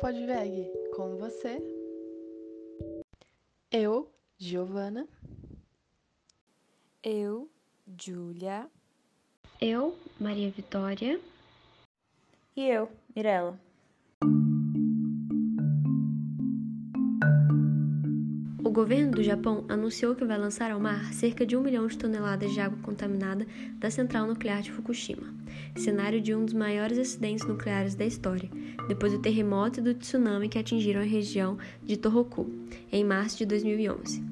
[0.00, 0.70] Podveg.
[0.94, 1.60] Com você,
[3.70, 5.06] eu, Giovana.
[7.02, 7.50] Eu,
[8.00, 8.66] Júlia.
[9.60, 11.20] Eu, Maria Vitória.
[12.56, 13.60] E eu, Mirella.
[18.64, 21.98] O governo do Japão anunciou que vai lançar ao mar cerca de um milhão de
[21.98, 25.34] toneladas de água contaminada da central nuclear de Fukushima,
[25.78, 28.50] cenário de um dos maiores acidentes nucleares da história,
[28.88, 32.50] depois do terremoto e do tsunami que atingiram a região de Tohoku,
[32.90, 34.22] em março de 2011.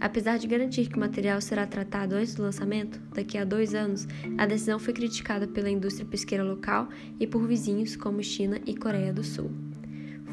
[0.00, 4.06] Apesar de garantir que o material será tratado antes do lançamento, daqui a dois anos,
[4.36, 9.12] a decisão foi criticada pela indústria pesqueira local e por vizinhos como China e Coreia
[9.12, 9.50] do Sul.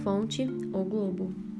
[0.03, 1.50] Fonte: O Globo.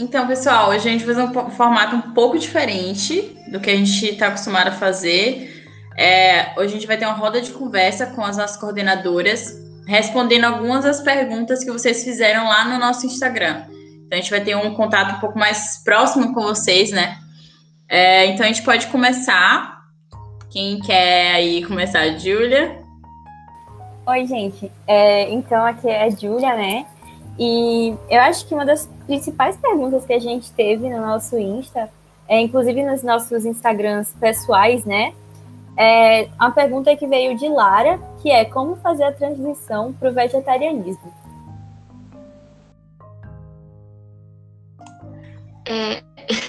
[0.00, 4.06] Então, pessoal, hoje a gente fazer um formato um pouco diferente do que a gente
[4.06, 5.62] está acostumado a fazer.
[5.94, 10.44] É, hoje a gente vai ter uma roda de conversa com as nossas coordenadoras, respondendo
[10.44, 13.64] algumas das perguntas que vocês fizeram lá no nosso Instagram.
[14.06, 17.18] Então, a gente vai ter um contato um pouco mais próximo com vocês, né?
[17.86, 19.82] É, então, a gente pode começar.
[20.50, 22.08] Quem quer aí começar?
[22.18, 22.78] Júlia?
[24.06, 24.72] Oi, gente.
[24.86, 26.86] É, então, aqui é a Júlia, né?
[27.38, 31.90] E eu acho que uma das principais perguntas que a gente teve no nosso Insta,
[32.28, 35.12] é, inclusive nos nossos Instagrams pessoais, né?
[35.76, 40.12] É uma pergunta que veio de Lara, que é como fazer a transição para o
[40.12, 41.12] vegetarianismo.
[45.66, 46.04] É,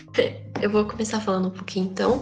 [0.61, 2.21] eu vou começar falando um pouquinho então.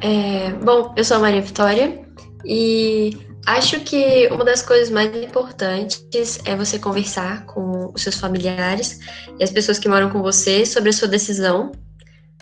[0.00, 2.04] É, bom, eu sou a Maria Vitória
[2.44, 9.00] e Acho que uma das coisas mais importantes é você conversar com os seus familiares
[9.38, 11.72] e as pessoas que moram com você sobre a sua decisão.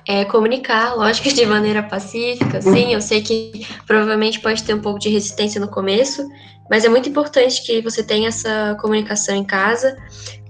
[0.06, 2.60] É comunicar, lógico, de maneira pacífica.
[2.60, 6.26] Sim, eu sei que provavelmente pode ter um pouco de resistência no começo,
[6.70, 9.96] mas é muito importante que você tenha essa comunicação em casa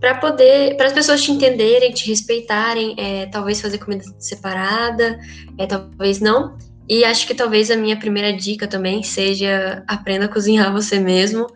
[0.01, 5.19] para poder, para as pessoas te entenderem, te respeitarem, é, talvez fazer comida separada,
[5.59, 6.57] é, talvez não.
[6.91, 11.47] E acho que talvez a minha primeira dica também seja aprenda a cozinhar você mesmo.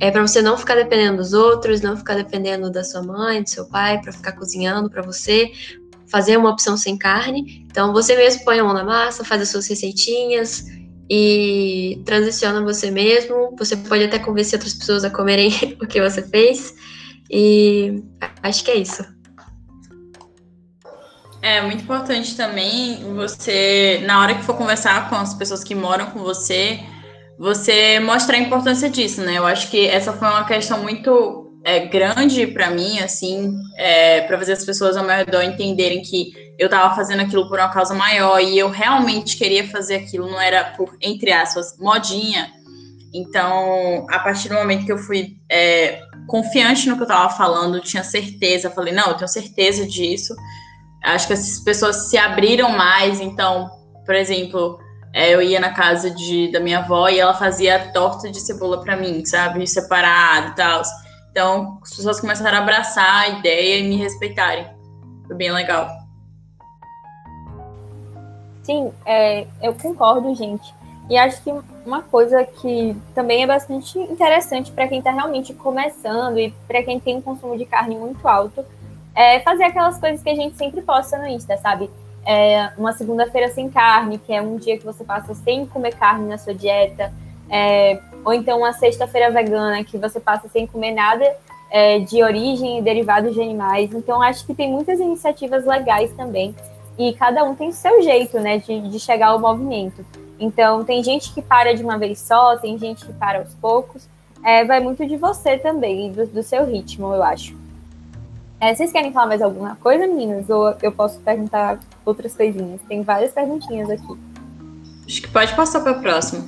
[0.00, 3.48] É para você não ficar dependendo dos outros, não ficar dependendo da sua mãe, do
[3.48, 5.52] seu pai, para ficar cozinhando para você,
[6.08, 7.64] fazer uma opção sem carne.
[7.70, 10.64] Então você mesmo põe a mão na massa, faz as suas receitinhas
[11.08, 13.54] e transiciona você mesmo.
[13.56, 16.74] Você pode até convencer outras pessoas a comerem o que você fez.
[17.30, 18.02] E
[18.42, 19.04] acho que é isso.
[21.42, 26.06] É muito importante também você, na hora que for conversar com as pessoas que moram
[26.06, 26.80] com você,
[27.38, 29.38] você mostrar a importância disso, né?
[29.38, 34.36] Eu acho que essa foi uma questão muito é, grande para mim, assim, é, para
[34.36, 37.94] fazer as pessoas ao meu redor entenderem que eu estava fazendo aquilo por uma causa
[37.94, 42.52] maior e eu realmente queria fazer aquilo, não era por, entre aspas, modinha.
[43.14, 47.80] Então, a partir do momento que eu fui é, confiante no que eu estava falando,
[47.80, 50.34] tinha certeza, falei, não, eu tenho certeza disso
[51.02, 53.20] acho que essas pessoas se abriram mais.
[53.20, 53.70] Então,
[54.04, 54.78] por exemplo,
[55.12, 58.82] é, eu ia na casa de, da minha avó e ela fazia torta de cebola
[58.82, 59.66] para mim, sabe?
[59.66, 60.82] Separado e tal.
[61.30, 64.66] Então, as pessoas começaram a abraçar a ideia e me respeitarem.
[65.26, 65.88] Foi bem legal.
[68.62, 70.74] Sim, é, eu concordo, gente.
[71.08, 71.52] E acho que
[71.84, 77.00] uma coisa que também é bastante interessante para quem está realmente começando e para quem
[77.00, 78.64] tem um consumo de carne muito alto
[79.14, 81.90] é fazer aquelas coisas que a gente sempre posta no Insta, sabe?
[82.26, 86.28] É uma segunda-feira sem carne, que é um dia que você passa sem comer carne
[86.28, 87.12] na sua dieta,
[87.48, 91.36] é, ou então uma sexta-feira vegana, que você passa sem comer nada
[91.70, 93.92] é, de origem e derivados de animais.
[93.92, 96.54] Então, acho que tem muitas iniciativas legais também,
[96.98, 100.04] e cada um tem o seu jeito, né, de, de chegar ao movimento.
[100.38, 104.08] Então, tem gente que para de uma vez só, tem gente que para aos poucos.
[104.42, 107.59] É, vai muito de você também, do, do seu ritmo, eu acho.
[108.60, 110.50] É, vocês querem falar mais alguma coisa, meninas?
[110.50, 112.80] Ou eu posso perguntar outras coisinhas?
[112.82, 114.18] Tem várias perguntinhas aqui.
[115.06, 116.44] Acho que pode passar para a próxima.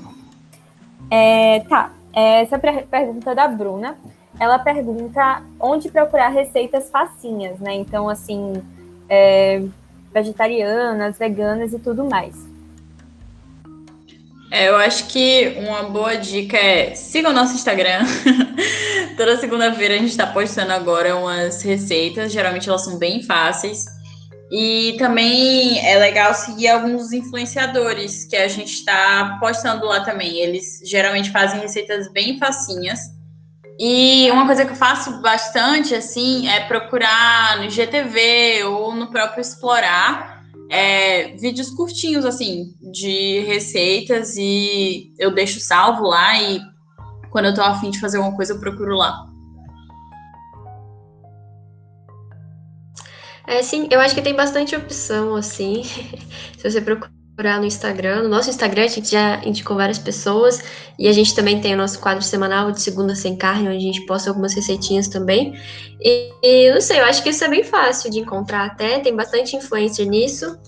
[1.10, 1.90] É, tá.
[2.12, 3.96] Essa é pergunta da Bruna.
[4.38, 7.74] Ela pergunta onde procurar receitas facinhas, né?
[7.74, 8.62] Então, assim,
[9.08, 9.62] é,
[10.12, 12.51] vegetarianas, veganas e tudo mais.
[14.52, 18.04] É, eu acho que uma boa dica é siga o nosso Instagram.
[19.16, 22.30] Toda segunda-feira a gente está postando agora umas receitas.
[22.30, 23.86] Geralmente elas são bem fáceis.
[24.50, 30.40] E também é legal seguir alguns influenciadores que a gente está postando lá também.
[30.40, 33.00] Eles geralmente fazem receitas bem facinhas.
[33.78, 39.40] E uma coisa que eu faço bastante, assim, é procurar no GTV ou no próprio
[39.40, 40.31] Explorar
[40.72, 46.62] é, vídeos curtinhos, assim, de receitas e eu deixo salvo lá e
[47.30, 49.28] quando eu tô afim de fazer alguma coisa eu procuro lá.
[53.46, 55.82] É, sim, eu acho que tem bastante opção, assim,
[56.56, 57.12] se você procurar
[57.58, 58.22] no Instagram.
[58.22, 60.62] No nosso Instagram, a gente já indicou várias pessoas,
[60.98, 63.80] e a gente também tem o nosso quadro semanal de Segunda Sem Carne, onde a
[63.80, 65.54] gente posta algumas receitinhas também.
[66.00, 69.14] E, e não sei, eu acho que isso é bem fácil de encontrar até, tem
[69.14, 70.58] bastante influencer nisso.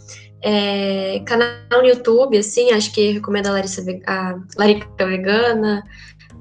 [0.43, 5.83] É, canal no YouTube, assim, acho que recomendo a Larissa a Larica Vegana,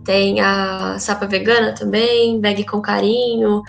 [0.03, 3.63] tem a Sapa Vegana também, Veg com Carinho,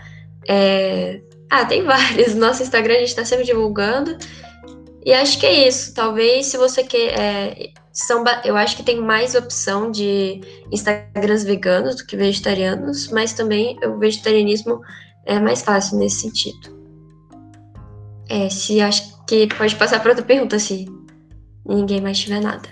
[0.48, 1.20] é,
[1.50, 2.34] ah, tem vários.
[2.34, 4.16] Nosso Instagram a gente está sempre divulgando.
[5.04, 5.94] E acho que é isso.
[5.94, 7.18] Talvez se você quer.
[7.18, 10.40] É, são, eu acho que tem mais opção de
[10.72, 14.80] Instagrams veganos do que vegetarianos, mas também o vegetarianismo
[15.24, 16.74] é mais fácil nesse sentido.
[18.28, 20.86] É, se acho que pode passar para outra pergunta se
[21.64, 22.68] ninguém mais tiver nada.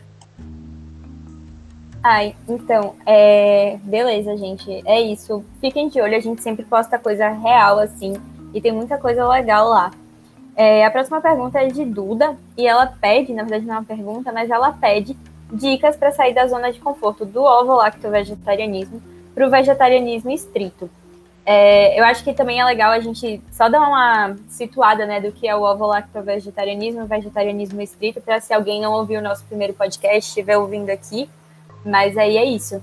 [2.02, 3.78] Ai, então, é...
[3.84, 4.82] beleza, gente.
[4.84, 5.44] É isso.
[5.60, 8.14] Fiquem de olho, a gente sempre posta coisa real, assim
[8.54, 9.90] e tem muita coisa legal lá.
[10.54, 13.84] É, a próxima pergunta é de Duda, e ela pede, na verdade não é uma
[13.84, 15.16] pergunta, mas ela pede
[15.50, 19.02] dicas para sair da zona de conforto do ovo-lacto-vegetarianismo
[19.34, 20.90] para o vegetarianismo estrito.
[21.44, 25.32] É, eu acho que também é legal a gente só dar uma situada né, do
[25.32, 30.28] que é o ovo-lacto-vegetarianismo, vegetarianismo estrito, para se alguém não ouviu o nosso primeiro podcast,
[30.28, 31.28] estiver ouvindo aqui.
[31.84, 32.80] Mas aí é isso.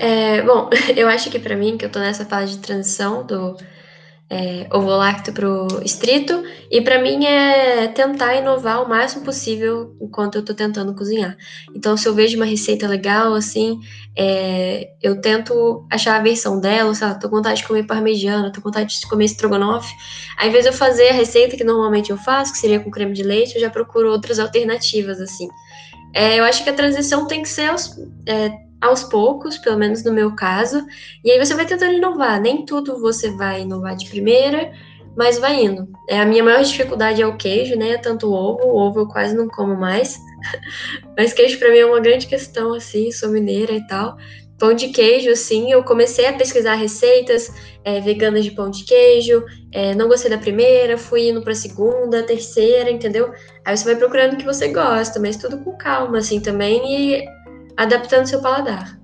[0.00, 3.54] É, bom, eu acho que para mim, que eu tô nessa fase de transição do
[4.30, 10.44] é, ovo-lacto pro estrito, e para mim é tentar inovar o máximo possível enquanto eu
[10.44, 11.36] tô tentando cozinhar.
[11.74, 13.78] Então, se eu vejo uma receita legal, assim,
[14.16, 18.50] é, eu tento achar a versão dela, sei lá, tô com vontade de comer parmegiana,
[18.50, 19.92] tô com vontade de comer estrogonofe.
[20.38, 23.12] Ao invés de eu fazer a receita que normalmente eu faço, que seria com creme
[23.12, 25.46] de leite, eu já procuro outras alternativas, assim.
[26.14, 27.70] É, eu acho que a transição tem que ser
[28.26, 30.84] é, aos poucos, pelo menos no meu caso,
[31.24, 32.40] e aí você vai tentando inovar.
[32.40, 34.72] Nem tudo você vai inovar de primeira,
[35.16, 35.88] mas vai indo.
[36.08, 37.98] É, a minha maior dificuldade é o queijo, né?
[37.98, 40.18] Tanto o ovo, o ovo eu quase não como mais,
[41.16, 44.16] mas queijo para mim é uma grande questão, assim, sou mineira e tal.
[44.58, 47.50] Pão de queijo, assim, eu comecei a pesquisar receitas
[47.82, 49.42] é, veganas de pão de queijo,
[49.72, 53.32] é, não gostei da primeira, fui indo para a segunda, terceira, entendeu?
[53.64, 56.82] Aí você vai procurando o que você gosta, mas tudo com calma, assim, também,
[57.16, 57.24] e
[57.76, 58.98] adaptando seu paladar.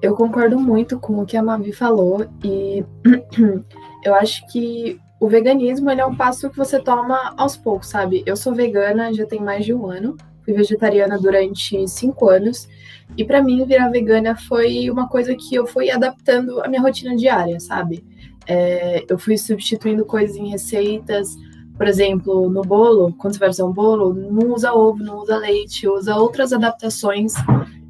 [0.00, 2.84] Eu concordo muito com o que a Mavi falou e
[4.04, 8.22] eu acho que o veganismo é um passo que você toma aos poucos, sabe?
[8.26, 12.68] Eu sou vegana já tem mais de um ano, fui vegetariana durante cinco anos
[13.16, 17.16] e para mim virar vegana foi uma coisa que eu fui adaptando à minha rotina
[17.16, 18.04] diária, sabe?
[18.46, 21.34] É, eu fui substituindo coisas em receitas,
[21.76, 25.36] por exemplo, no bolo, quando você vai fazer um bolo, não usa ovo, não usa
[25.36, 27.34] leite, usa outras adaptações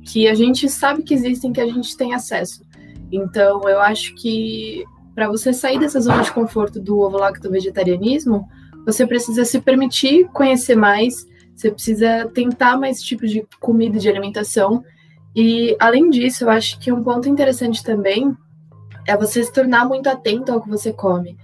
[0.02, 2.64] que a gente sabe que existem, que a gente tem acesso.
[3.12, 4.84] Então, eu acho que
[5.14, 8.48] para você sair dessa zona de conforto do ovo lacto vegetarianismo,
[8.84, 14.08] você precisa se permitir conhecer mais, você precisa tentar mais tipos de comida e de
[14.08, 14.84] alimentação.
[15.34, 18.36] E além disso, eu acho que um ponto interessante também
[19.06, 21.36] é você se tornar muito atento ao que você come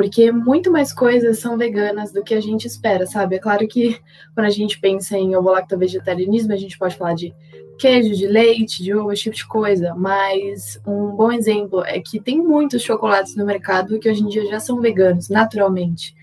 [0.00, 3.36] porque muito mais coisas são veganas do que a gente espera, sabe?
[3.36, 4.00] É claro que
[4.34, 7.34] quando a gente pensa em ovo-lacto-vegetarianismo, a gente pode falar de
[7.78, 12.18] queijo, de leite, de ovo, esse tipo de coisa, mas um bom exemplo é que
[12.18, 16.14] tem muitos chocolates no mercado que hoje em dia já são veganos, naturalmente.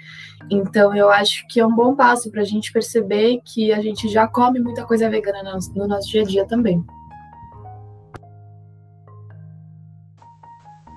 [0.49, 4.09] Então, eu acho que é um bom passo para a gente perceber que a gente
[4.09, 6.83] já come muita coisa vegana no, no nosso dia a dia também.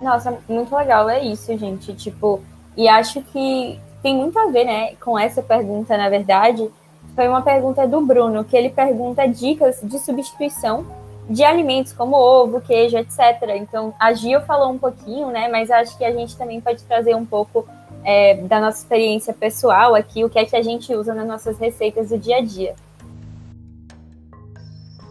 [0.01, 1.93] Nossa, muito legal, é isso, gente.
[1.93, 2.41] Tipo,
[2.77, 6.71] e acho que tem muito a ver, né, com essa pergunta, na verdade.
[7.15, 10.87] Foi uma pergunta do Bruno, que ele pergunta dicas de substituição
[11.29, 13.19] de alimentos como ovo, queijo, etc.
[13.57, 17.15] Então, a Gil falou um pouquinho, né, mas acho que a gente também pode trazer
[17.15, 17.69] um pouco
[18.05, 21.59] é, da nossa experiência pessoal aqui, o que é que a gente usa nas nossas
[21.59, 22.75] receitas do dia a dia.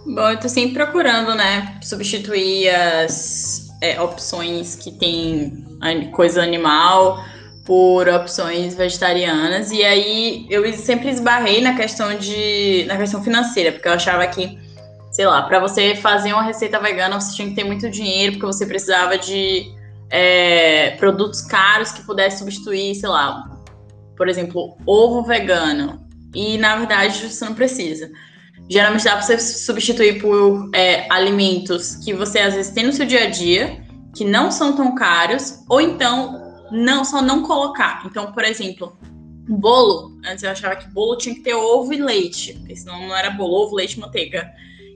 [0.05, 5.65] Bom, eu tô sempre procurando, né, substituir as é, opções que tem
[6.11, 7.19] coisa animal
[7.69, 13.87] por opções vegetarianas e aí eu sempre esbarrei na questão de na questão financeira porque
[13.87, 14.57] eu achava que
[15.11, 18.47] sei lá para você fazer uma receita vegana você tinha que ter muito dinheiro porque
[18.47, 19.71] você precisava de
[20.09, 23.47] é, produtos caros que pudesse substituir sei lá
[24.17, 28.09] por exemplo ovo vegano e na verdade você não precisa.
[28.69, 33.05] Geralmente dá para você substituir por é, alimentos que você às vezes tem no seu
[33.05, 33.83] dia a dia,
[34.15, 38.03] que não são tão caros, ou então não só não colocar.
[38.05, 38.97] Então, por exemplo,
[39.47, 43.15] bolo, antes eu achava que bolo tinha que ter ovo e leite, porque senão não
[43.15, 44.49] era bolo, ovo, leite, manteiga.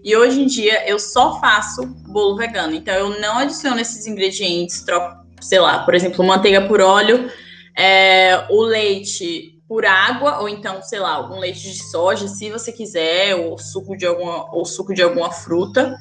[0.03, 2.74] E hoje em dia eu só faço bolo vegano.
[2.74, 7.32] Então eu não adiciono esses ingredientes, troco, sei lá, por exemplo, manteiga por óleo,
[7.77, 12.72] é, o leite por água, ou então, sei lá, um leite de soja, se você
[12.72, 15.98] quiser, ou suco de alguma, ou suco de alguma fruta.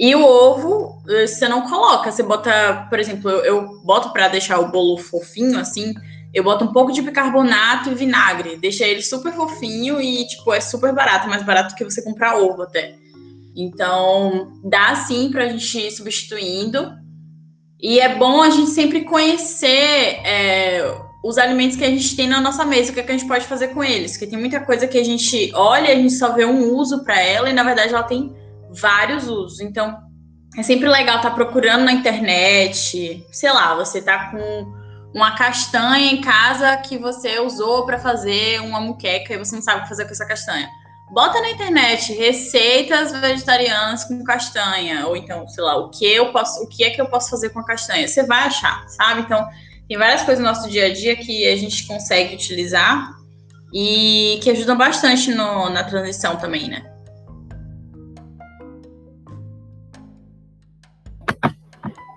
[0.00, 4.28] E o ovo, eh, você não coloca, você bota, por exemplo, eu, eu boto para
[4.28, 5.92] deixar o bolo fofinho, assim,
[6.32, 10.60] eu boto um pouco de bicarbonato e vinagre, deixa ele super fofinho e, tipo, é
[10.60, 12.94] super barato, mais barato que você comprar ovo até.
[13.54, 16.92] Então, dá sim para a gente ir substituindo.
[17.78, 22.40] E é bom a gente sempre conhecer é, os alimentos que a gente tem na
[22.40, 24.12] nossa mesa, o que, é que a gente pode fazer com eles.
[24.12, 27.04] Porque tem muita coisa que a gente olha e a gente só vê um uso
[27.04, 28.34] para ela, e na verdade ela tem
[28.72, 29.60] vários usos.
[29.60, 29.98] Então,
[30.56, 33.26] é sempre legal estar tá procurando na internet.
[33.32, 34.80] Sei lá, você tá com
[35.14, 39.80] uma castanha em casa que você usou para fazer uma muqueca e você não sabe
[39.80, 40.68] o que fazer com essa castanha
[41.10, 46.62] bota na internet receitas vegetarianas com castanha, ou então, sei lá, o que eu posso,
[46.62, 48.06] o que é que eu posso fazer com a castanha?
[48.06, 49.22] Você vai achar, sabe?
[49.22, 49.46] Então,
[49.88, 53.12] tem várias coisas no nosso dia a dia que a gente consegue utilizar
[53.74, 56.84] e que ajudam bastante no, na transição também, né?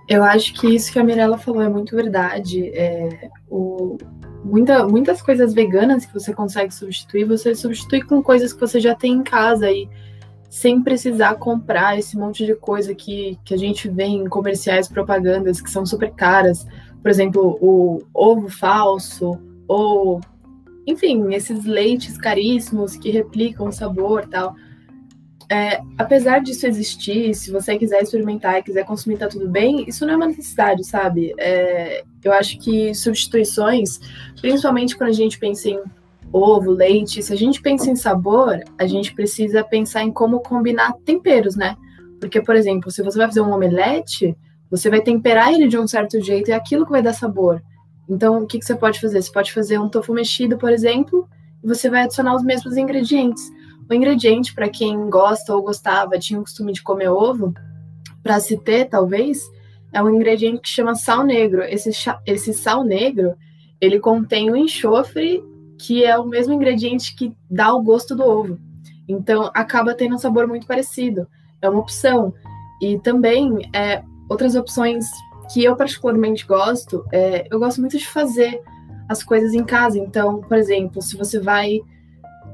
[0.08, 2.70] Eu acho que isso que a Mirella falou é muito verdade.
[2.70, 3.98] É, o,
[4.44, 8.94] muita, muitas coisas veganas que você consegue substituir, você substitui com coisas que você já
[8.94, 9.90] tem em casa e
[10.50, 15.60] sem precisar comprar esse monte de coisa que, que a gente vê em comerciais, propagandas
[15.60, 16.68] que são super caras.
[17.02, 20.22] Por exemplo, o ovo falso, ou
[20.86, 24.56] enfim, esses leites caríssimos que replicam o sabor tal.
[25.54, 30.04] É, apesar disso existir, se você quiser experimentar e quiser consumir, tá tudo bem, isso
[30.04, 31.32] não é uma necessidade, sabe?
[31.38, 34.00] É, eu acho que substituições,
[34.42, 35.80] principalmente quando a gente pensa em
[36.32, 40.94] ovo, leite, se a gente pensa em sabor, a gente precisa pensar em como combinar
[41.06, 41.78] temperos, né?
[42.20, 44.36] Porque, por exemplo, se você vai fazer um omelete,
[44.72, 47.62] você vai temperar ele de um certo jeito e é aquilo que vai dar sabor.
[48.10, 49.22] Então, o que, que você pode fazer?
[49.22, 51.30] Você pode fazer um tofu mexido, por exemplo,
[51.64, 53.44] e você vai adicionar os mesmos ingredientes.
[53.90, 57.54] O ingrediente, para quem gosta ou gostava, tinha o costume de comer ovo,
[58.22, 59.42] para se ter, talvez,
[59.92, 61.62] é um ingrediente que chama sal negro.
[61.64, 61.92] Esse,
[62.26, 63.36] esse sal negro,
[63.80, 65.44] ele contém o enxofre,
[65.78, 68.58] que é o mesmo ingrediente que dá o gosto do ovo.
[69.08, 71.28] Então, acaba tendo um sabor muito parecido.
[71.62, 72.34] É uma opção.
[72.82, 75.06] E também, é, outras opções
[75.52, 78.62] que eu particularmente gosto, é, eu gosto muito de fazer
[79.10, 80.00] as coisas em casa.
[80.00, 81.82] Então, por exemplo, se você vai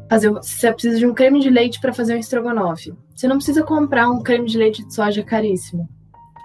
[0.09, 2.93] fazer, você precisa de um creme de leite para fazer um estrogonofe.
[3.15, 5.87] Você não precisa comprar um creme de leite de soja caríssimo.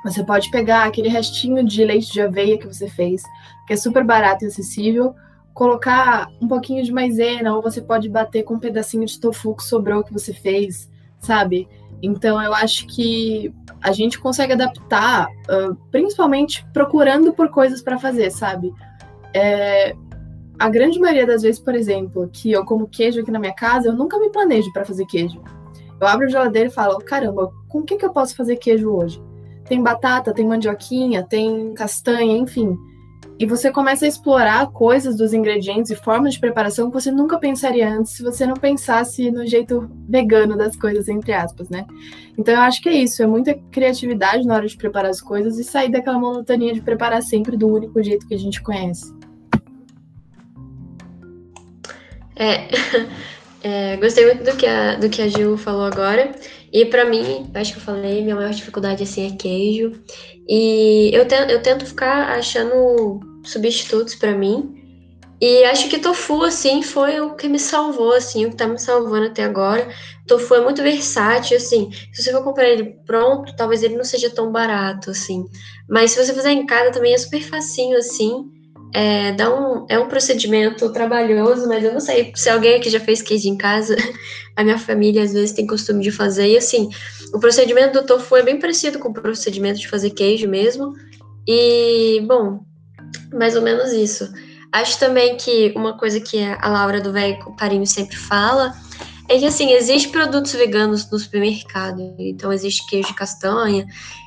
[0.04, 3.22] Você pode pegar aquele restinho de leite de aveia que você fez,
[3.66, 5.14] que é super barato e acessível,
[5.54, 9.62] colocar um pouquinho de maisena, ou você pode bater com um pedacinho de tofu que
[9.62, 11.66] sobrou que você fez, sabe?
[12.02, 18.30] Então eu acho que a gente consegue adaptar, uh, principalmente procurando por coisas para fazer,
[18.30, 18.74] sabe?
[19.32, 19.96] É,
[20.58, 23.88] a grande maioria das vezes, por exemplo, que eu como queijo aqui na minha casa,
[23.88, 25.40] eu nunca me planejo para fazer queijo.
[26.00, 28.90] Eu abro a geladeira e falo: caramba, com o que, que eu posso fazer queijo
[28.90, 29.22] hoje?
[29.64, 32.76] Tem batata, tem mandioquinha, tem castanha, enfim.
[33.36, 37.36] E você começa a explorar coisas dos ingredientes e formas de preparação que você nunca
[37.36, 41.84] pensaria antes se você não pensasse no jeito vegano das coisas, entre aspas, né?
[42.38, 45.58] Então eu acho que é isso, é muita criatividade na hora de preparar as coisas
[45.58, 49.12] e sair daquela monotonia de preparar sempre do único jeito que a gente conhece.
[52.36, 52.68] É,
[53.62, 56.34] é, gostei muito do que, a, do que a Gil falou agora.
[56.72, 59.92] E para mim, acho que eu falei, minha maior dificuldade assim é queijo.
[60.48, 64.80] E eu, te, eu tento ficar achando substitutos para mim.
[65.40, 68.78] E acho que tofu, assim, foi o que me salvou, assim, o que tá me
[68.78, 69.88] salvando até agora.
[70.26, 71.90] Tofu é muito versátil, assim.
[72.12, 75.44] Se você for comprar ele pronto, talvez ele não seja tão barato, assim.
[75.88, 78.46] Mas se você fizer em casa também é super facinho, assim.
[78.94, 83.00] É, dá um, é um procedimento trabalhoso, mas eu não sei se alguém aqui já
[83.00, 83.96] fez queijo em casa.
[84.56, 86.46] A minha família às vezes tem costume de fazer.
[86.46, 86.88] E assim,
[87.34, 90.92] o procedimento do tofu é bem parecido com o procedimento de fazer queijo mesmo.
[91.46, 92.60] E, bom,
[93.32, 94.32] mais ou menos isso.
[94.70, 98.72] Acho também que uma coisa que a Laura do Velho Parinho sempre fala
[99.28, 102.14] é que assim, existe produtos veganos no supermercado.
[102.18, 103.86] Então existe queijo de castanha,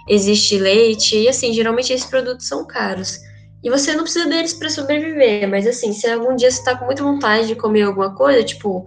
[0.10, 3.20] existe leite, e assim, geralmente esses produtos são caros.
[3.64, 6.86] E você não precisa deles para sobreviver, mas assim, se algum dia você tá com
[6.86, 8.86] muita vontade de comer alguma coisa, tipo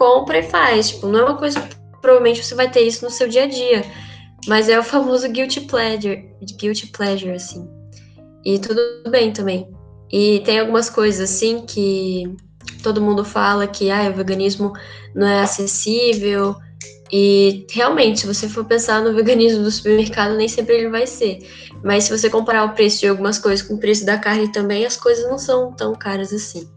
[0.00, 0.88] compra e faz.
[0.88, 3.46] Tipo, não é uma coisa que provavelmente você vai ter isso no seu dia a
[3.46, 3.84] dia.
[4.46, 7.68] Mas é o famoso guilty pleasure, guilty pleasure, assim.
[8.42, 8.80] E tudo
[9.10, 9.68] bem também.
[10.10, 12.34] E tem algumas coisas, assim, que
[12.82, 14.72] todo mundo fala que ah, o veganismo
[15.14, 16.56] não é acessível.
[17.12, 21.40] E realmente, se você for pensar no veganismo do supermercado, nem sempre ele vai ser.
[21.82, 24.84] Mas se você comparar o preço de algumas coisas com o preço da carne também,
[24.84, 26.68] as coisas não são tão caras assim.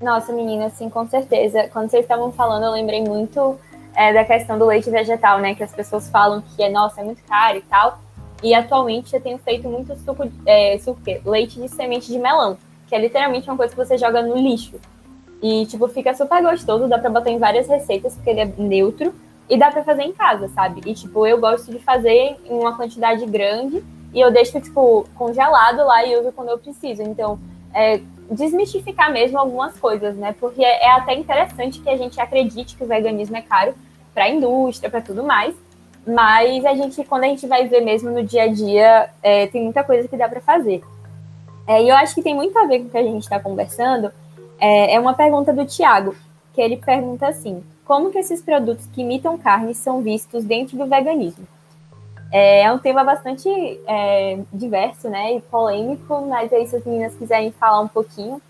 [0.00, 1.68] Nossa, menina, assim, com certeza.
[1.72, 3.58] Quando vocês estavam falando, eu lembrei muito
[3.94, 5.54] é, da questão do leite vegetal, né?
[5.54, 8.00] Que as pessoas falam que é, nossa, é muito caro e tal.
[8.42, 12.94] E atualmente eu tenho feito muito suco, é, suco leite de semente de melão, que
[12.94, 14.80] é literalmente uma coisa que você joga no lixo.
[15.42, 19.14] E, tipo, fica super gostoso, dá pra botar em várias receitas, porque ele é neutro,
[19.48, 20.82] e dá pra fazer em casa, sabe?
[20.86, 23.82] E, tipo, eu gosto de fazer em uma quantidade grande,
[24.12, 27.02] e eu deixo, tipo, congelado lá e uso quando eu preciso.
[27.02, 27.38] Então,
[27.72, 30.34] é, desmistificar mesmo algumas coisas, né?
[30.38, 33.74] Porque é, é até interessante que a gente acredite que o veganismo é caro
[34.14, 35.54] para a indústria, para tudo mais.
[36.06, 39.62] Mas a gente, quando a gente vai ver mesmo no dia a dia, é, tem
[39.62, 40.82] muita coisa que dá para fazer.
[41.66, 43.38] É, e eu acho que tem muito a ver com o que a gente está
[43.38, 44.10] conversando.
[44.60, 46.14] É, é uma pergunta do Tiago,
[46.52, 50.86] que ele pergunta assim: como que esses produtos que imitam carne são vistos dentro do
[50.86, 51.46] veganismo?
[52.30, 53.48] É, é um tema bastante
[53.86, 58.40] é, diverso, né, e polêmico, mas aí se as meninas quiserem falar um pouquinho.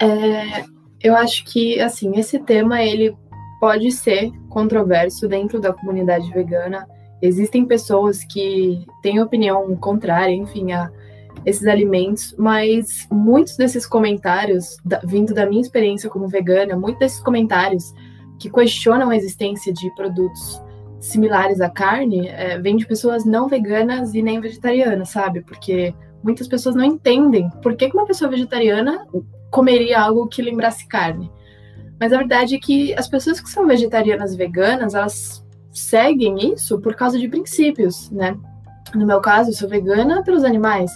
[0.00, 0.64] É,
[1.00, 3.16] eu acho que, assim, esse tema, ele
[3.60, 6.86] pode ser controverso dentro da comunidade vegana.
[7.22, 10.90] Existem pessoas que têm opinião contrária, enfim, a
[11.44, 17.20] esses alimentos, mas muitos desses comentários, da, vindo da minha experiência como vegana, muitos desses
[17.20, 17.94] comentários
[18.38, 20.60] que questionam a existência de produtos
[20.98, 25.40] similares à carne é, vem de pessoas não veganas e nem vegetarianas, sabe?
[25.42, 29.06] Porque muitas pessoas não entendem por que uma pessoa vegetariana
[29.50, 31.30] comeria algo que lembrasse carne.
[31.98, 35.45] Mas a verdade é que as pessoas que são vegetarianas e veganas, elas
[35.76, 38.36] seguem isso por causa de princípios, né?
[38.94, 40.90] No meu caso, eu sou vegana pelos animais.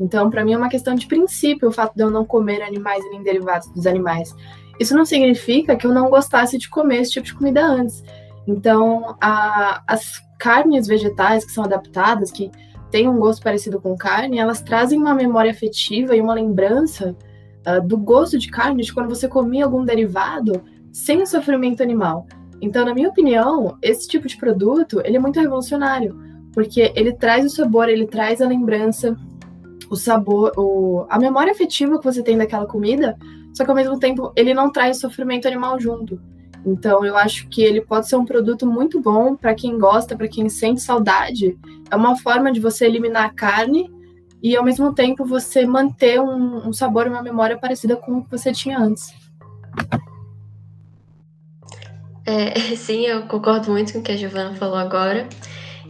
[0.00, 3.04] Então, para mim é uma questão de princípio o fato de eu não comer animais
[3.10, 4.34] nem derivados dos animais.
[4.80, 8.02] Isso não significa que eu não gostasse de comer esse tipo de comida antes.
[8.46, 12.50] Então, a, as carnes vegetais que são adaptadas, que
[12.90, 17.16] têm um gosto parecido com carne, elas trazem uma memória afetiva e uma lembrança
[17.66, 22.26] uh, do gosto de carne de quando você comia algum derivado sem o sofrimento animal.
[22.62, 26.16] Então, na minha opinião, esse tipo de produto ele é muito revolucionário,
[26.54, 29.16] porque ele traz o sabor, ele traz a lembrança,
[29.90, 33.18] o sabor, o, a memória afetiva que você tem daquela comida,
[33.52, 36.20] só que ao mesmo tempo ele não traz sofrimento animal junto.
[36.64, 40.28] Então eu acho que ele pode ser um produto muito bom para quem gosta, para
[40.28, 41.58] quem sente saudade.
[41.90, 43.90] É uma forma de você eliminar a carne
[44.40, 48.30] e ao mesmo tempo você manter um, um sabor uma memória parecida com o que
[48.30, 49.12] você tinha antes.
[52.24, 55.28] É, sim, eu concordo muito com o que a Giovana falou agora.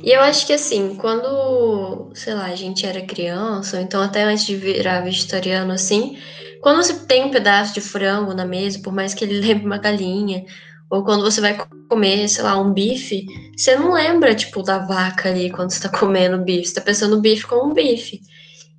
[0.02, 4.24] E eu acho que assim, quando, sei lá, a gente era criança, ou então até
[4.24, 6.18] antes de virar vegetariano, assim,
[6.60, 9.78] quando você tem um pedaço de frango na mesa, por mais que ele lembre uma
[9.78, 10.44] galinha,
[10.90, 15.28] ou quando você vai comer, sei lá, um bife, você não lembra, tipo, da vaca
[15.28, 18.20] ali quando você tá comendo bife, você tá pensando no bife como um bife.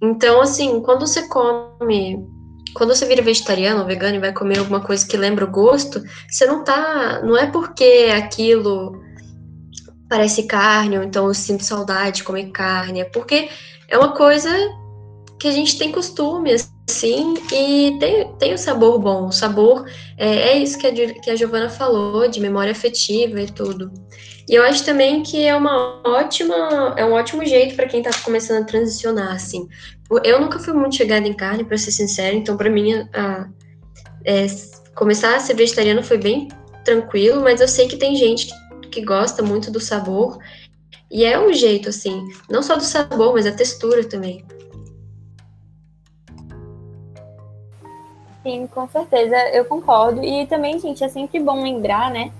[0.02, 2.18] Então, assim, quando você come,
[2.74, 6.04] quando você vira vegetariano ou vegano e vai comer alguma coisa que lembra o gosto,
[6.30, 9.02] você não tá, não é porque aquilo
[10.10, 13.50] parece carne, ou então eu sinto saudade de comer carne, é porque
[13.88, 14.50] é uma coisa
[15.44, 19.28] que a gente tem costume, assim, e tem, tem o um sabor bom.
[19.28, 19.86] O sabor
[20.18, 23.92] é, é isso que a, que a Giovana falou, de memória afetiva e tudo.
[24.50, 28.18] E eu acho também que é uma ótima, é um ótimo jeito para quem está
[28.24, 29.68] começando a transicionar, assim.
[30.24, 33.46] Eu nunca fui muito chegada em carne, para ser sincera, então para mim a,
[34.26, 34.48] é,
[34.96, 36.48] começar a ser vegetariana foi bem
[36.86, 40.38] tranquilo, mas eu sei que tem gente que que gosta muito do sabor.
[41.12, 44.46] E é um jeito, assim, não só do sabor, mas a textura também.
[48.44, 50.22] Sim, com certeza, eu concordo.
[50.22, 52.32] E também, gente, é sempre bom lembrar, né,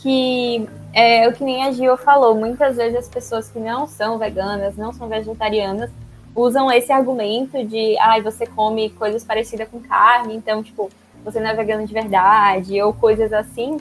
[0.00, 4.16] que é o que nem a Gio falou, muitas vezes as pessoas que não são
[4.16, 5.90] veganas, não são vegetarianas,
[6.34, 10.88] usam esse argumento de, ai, ah, você come coisas parecidas com carne, então, tipo,
[11.24, 13.76] você não é vegano de verdade, ou coisas assim.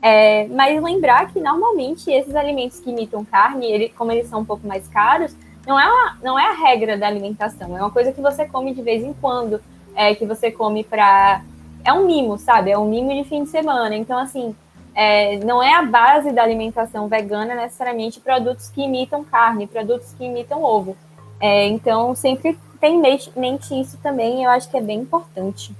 [0.00, 4.44] É, mas lembrar que normalmente esses alimentos que imitam carne, ele, como eles são um
[4.44, 8.12] pouco mais caros, não é, uma, não é a regra da alimentação, é uma coisa
[8.12, 9.60] que você come de vez em quando,
[9.94, 11.42] é, que você come para.
[11.84, 12.70] É um mimo, sabe?
[12.70, 13.96] É um mimo de fim de semana.
[13.96, 14.54] Então, assim,
[14.94, 20.24] é, não é a base da alimentação vegana necessariamente produtos que imitam carne, produtos que
[20.24, 20.96] imitam ovo.
[21.40, 25.74] É, então, sempre ter em mente isso também, eu acho que é bem importante.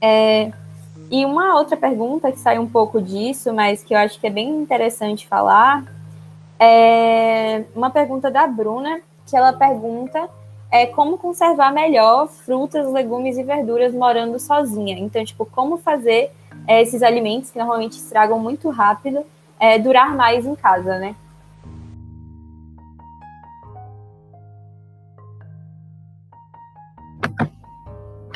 [0.00, 0.50] É,
[1.10, 4.30] e uma outra pergunta que sai um pouco disso, mas que eu acho que é
[4.30, 5.84] bem interessante falar,
[6.58, 10.28] é uma pergunta da Bruna, que ela pergunta
[10.76, 14.98] é como conservar melhor frutas, legumes e verduras morando sozinha.
[14.98, 16.30] Então, tipo, como fazer
[16.66, 19.24] é, esses alimentos que normalmente estragam muito rápido
[19.58, 21.16] é, durar mais em casa, né?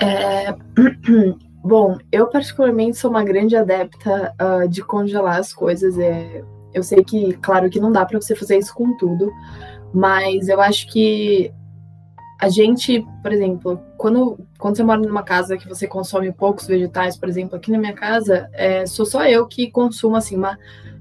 [0.00, 0.55] É...
[1.62, 5.98] Bom, eu particularmente sou uma grande adepta uh, de congelar as coisas.
[5.98, 6.42] É...
[6.72, 9.31] Eu sei que, claro, que não dá para você fazer isso com tudo,
[9.92, 11.53] mas eu acho que
[12.40, 17.14] a gente, por exemplo, quando, quando você mora numa casa que você consome poucos vegetais,
[17.14, 20.59] por exemplo, aqui na minha casa, é, sou só eu que consumo assim uma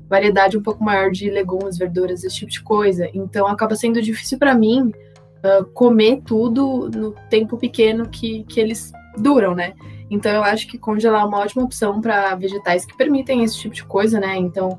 [0.10, 3.10] variedade um pouco maior de legumes, verduras, esse tipo de coisa.
[3.14, 8.92] Então acaba sendo difícil para mim uh, comer tudo no tempo pequeno que, que eles
[9.18, 9.74] duram, né?
[10.10, 13.76] Então eu acho que congelar é uma ótima opção para vegetais que permitem esse tipo
[13.76, 14.36] de coisa, né?
[14.36, 14.78] Então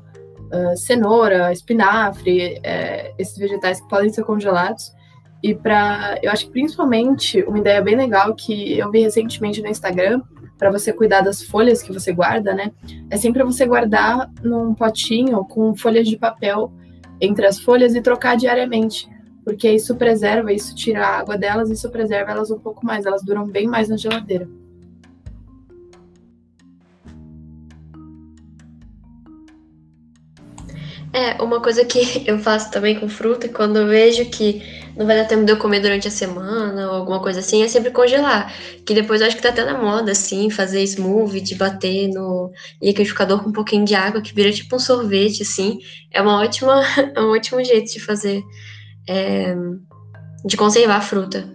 [0.53, 4.93] uh, cenoura, espinafre, é, esses vegetais que podem ser congelados.
[5.43, 9.67] E para, eu acho que principalmente uma ideia bem legal que eu vi recentemente no
[9.67, 10.21] Instagram,
[10.61, 12.71] para você cuidar das folhas que você guarda, né?
[13.09, 16.71] É sempre você guardar num potinho com folhas de papel
[17.19, 19.09] entre as folhas e trocar diariamente,
[19.43, 23.23] porque isso preserva, isso tira a água delas, isso preserva elas um pouco mais, elas
[23.23, 24.47] duram bem mais na geladeira.
[31.13, 35.15] É, uma coisa que eu faço também com fruta, quando eu vejo que não vai
[35.15, 38.53] dar tempo de eu comer durante a semana ou alguma coisa assim, é sempre congelar.
[38.85, 42.51] Que depois eu acho que tá até na moda, assim, fazer smoothie, de bater no
[42.81, 45.79] liquidificador com um pouquinho de água, que vira tipo um sorvete, assim.
[46.11, 46.81] É uma ótima,
[47.15, 48.43] é um ótimo jeito de fazer,
[49.07, 49.55] é,
[50.45, 51.49] de conservar a fruta.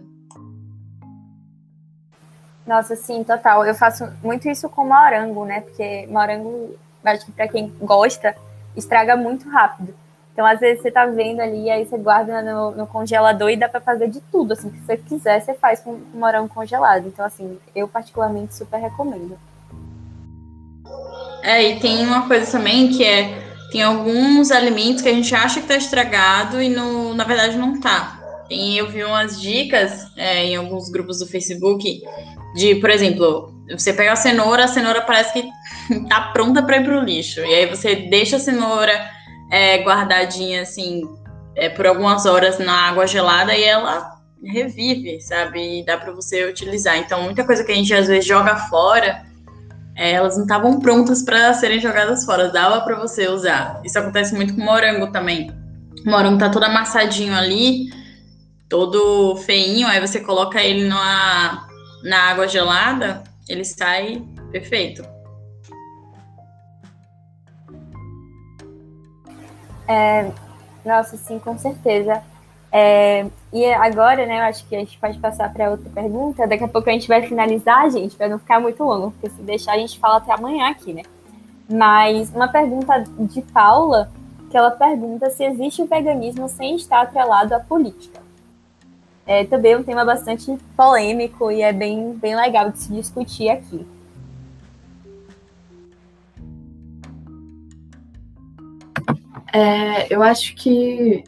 [2.66, 3.64] Nossa, sim, total.
[3.64, 5.60] Eu faço muito isso com morango, né?
[5.60, 8.34] Porque morango, acho que pra quem gosta,
[8.74, 9.94] estraga muito rápido.
[10.36, 13.70] Então, às vezes, você tá vendo ali, aí você guarda no, no congelador e dá
[13.70, 17.06] para fazer de tudo, assim, que você quiser, você faz com, com morango congelado.
[17.06, 19.38] Então, assim, eu particularmente super recomendo.
[21.42, 23.34] É, e tem uma coisa também que é,
[23.72, 27.80] tem alguns alimentos que a gente acha que tá estragado e no, na verdade não
[27.80, 28.20] tá.
[28.46, 32.02] Tem, eu vi umas dicas é, em alguns grupos do Facebook
[32.54, 35.48] de, por exemplo, você pega a cenoura, a cenoura parece que
[36.10, 37.40] tá pronta para ir pro lixo.
[37.40, 39.15] E aí você deixa a cenoura
[39.50, 41.02] é, guardadinha assim
[41.54, 45.80] é, por algumas horas na água gelada e ela revive, sabe?
[45.80, 46.96] E dá para você utilizar.
[46.98, 49.24] Então, muita coisa que a gente às vezes joga fora,
[49.96, 53.80] é, elas não estavam prontas para serem jogadas fora, dava para você usar.
[53.84, 55.50] Isso acontece muito com morango também.
[56.06, 57.90] O morango tá todo amassadinho ali,
[58.68, 61.66] todo feinho, aí você coloca ele numa,
[62.04, 65.15] na água gelada, ele sai perfeito.
[69.88, 70.30] É,
[70.84, 72.22] nossa, sim, com certeza.
[72.72, 76.46] É, e agora, né, eu acho que a gente pode passar para outra pergunta.
[76.46, 79.42] Daqui a pouco a gente vai finalizar, gente, para não ficar muito longo, porque se
[79.42, 81.02] deixar a gente fala até amanhã aqui, né?
[81.68, 84.10] Mas uma pergunta de Paula,
[84.50, 88.20] que ela pergunta se existe o veganismo sem estar atrelado à política.
[89.26, 93.84] É também um tema bastante polêmico e é bem, bem legal de se discutir aqui.
[99.52, 101.24] É, eu acho que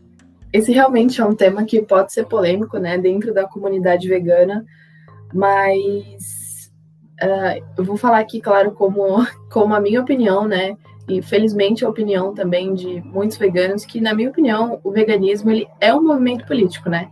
[0.52, 4.64] esse realmente é um tema que pode ser polêmico, né, dentro da comunidade vegana,
[5.32, 6.70] mas
[7.22, 10.76] uh, eu vou falar aqui, claro, como, como a minha opinião, né,
[11.08, 15.66] e felizmente a opinião também de muitos veganos, que na minha opinião o veganismo ele
[15.80, 17.10] é um movimento político, né.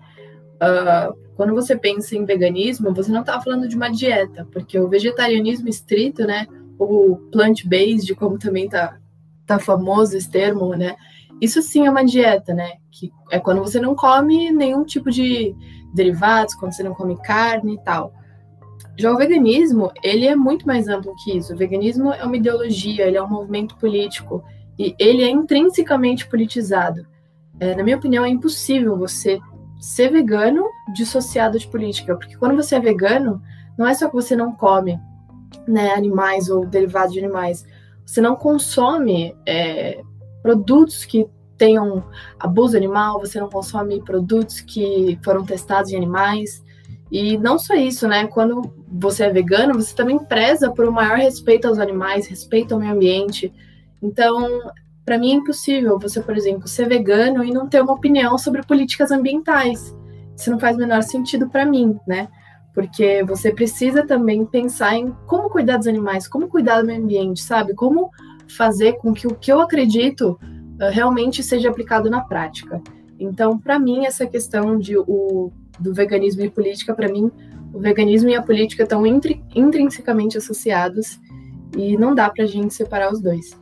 [0.57, 4.89] Uh, quando você pensa em veganismo, você não está falando de uma dieta, porque o
[4.89, 6.47] vegetarianismo estrito, né,
[6.79, 8.99] o plant-based, como também está
[9.47, 10.97] tá famoso esse termo, né?
[11.41, 12.73] Isso sim é uma dieta, né?
[12.91, 15.55] Que é quando você não come nenhum tipo de
[15.95, 18.13] derivados, quando você não come carne e tal.
[18.99, 21.53] Já o veganismo, ele é muito mais amplo que isso.
[21.53, 24.43] O veganismo é uma ideologia, ele é um movimento político
[24.79, 27.07] e ele é intrinsecamente politizado.
[27.61, 29.39] É, na minha opinião, é impossível você
[29.79, 33.43] ser vegano dissociado de política, porque quando você é vegano,
[33.77, 34.99] não é só que você não come
[35.69, 37.67] né, animais ou derivados de animais,
[38.07, 40.01] você não consome é,
[40.43, 41.27] produtos que
[41.59, 42.05] tenham
[42.39, 46.65] abuso animal, você não consome produtos que foram testados em animais.
[47.11, 48.27] E não só isso, né?
[48.27, 52.81] Quando você é vegano, você também preza por um maior respeito aos animais, respeito ao
[52.81, 53.53] meio ambiente.
[54.03, 54.71] Então,
[55.05, 58.63] para mim é impossível você, por exemplo, ser vegano e não ter uma opinião sobre
[58.63, 59.95] políticas ambientais.
[60.37, 62.29] isso não faz o menor sentido para mim, né?
[62.77, 67.41] Porque você precisa também pensar em como cuidar dos animais, como cuidar do meio ambiente,
[67.41, 67.73] sabe?
[67.73, 68.11] Como
[68.47, 70.39] fazer com que o que eu acredito
[70.79, 72.83] uh, realmente seja aplicado na prática.
[73.19, 77.33] Então, para mim, essa questão de, o, do veganismo e política, para mim,
[77.73, 81.19] o veganismo e a política estão intri, intrinsecamente associados
[81.75, 83.59] e não dá para a gente separar os dois.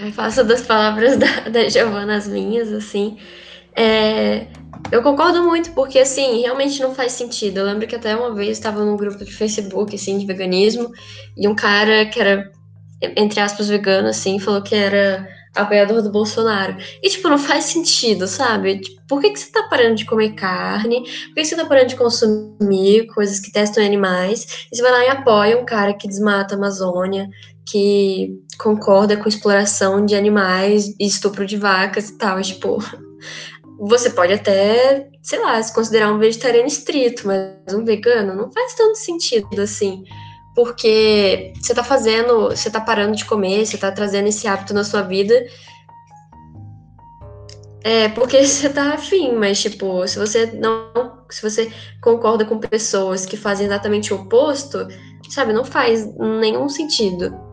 [0.00, 3.18] Eu faço das palavras da, da Giovana as minhas, assim.
[3.76, 4.48] É,
[4.90, 7.58] eu concordo muito, porque, assim, realmente não faz sentido.
[7.58, 10.90] Eu lembro que até uma vez estava num grupo de Facebook, assim, de veganismo,
[11.36, 12.50] e um cara que era,
[13.16, 16.76] entre aspas, vegano, assim, falou que era apoiador do Bolsonaro.
[17.02, 18.80] E, tipo, não faz sentido, sabe?
[18.80, 21.00] Tipo, por que, que você tá parando de comer carne?
[21.00, 24.66] Por que, que você tá parando de consumir coisas que testam animais?
[24.72, 27.28] E você vai lá e apoia um cara que desmata a Amazônia,
[27.66, 32.40] que concorda com exploração de animais e estupro de vacas e tal.
[32.42, 32.78] tipo,
[33.80, 38.74] você pode até, sei lá, se considerar um vegetariano estrito, mas um vegano não faz
[38.74, 40.04] tanto sentido assim.
[40.54, 44.84] Porque você tá fazendo, você tá parando de comer, você tá trazendo esse hábito na
[44.84, 45.46] sua vida.
[47.82, 51.18] É, porque você tá afim, mas tipo, se você não.
[51.30, 54.88] Se você concorda com pessoas que fazem exatamente o oposto,
[55.30, 57.49] sabe, não faz nenhum sentido.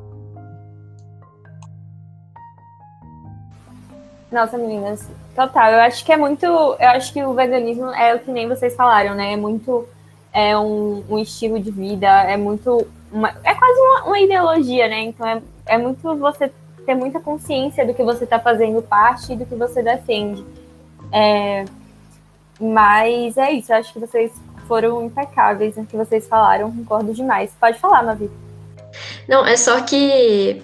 [4.32, 5.72] Nossa, meninas, total.
[5.72, 6.46] Eu acho que é muito.
[6.46, 9.34] Eu acho que o veganismo é o que nem vocês falaram, né?
[9.34, 9.88] É muito.
[10.34, 12.86] É um, um estilo de vida, é muito.
[13.12, 15.02] Uma, é quase uma, uma, ideologia, né?
[15.02, 16.52] Então é, é muito você
[16.86, 20.46] ter muita consciência do que você está fazendo parte e do que você defende.
[21.12, 21.63] É,
[22.60, 24.32] mas é isso, eu acho que vocês
[24.68, 27.52] foram impecáveis no que vocês falaram, concordo demais.
[27.60, 28.30] Pode falar, Mavi.
[29.28, 30.62] Não, é só que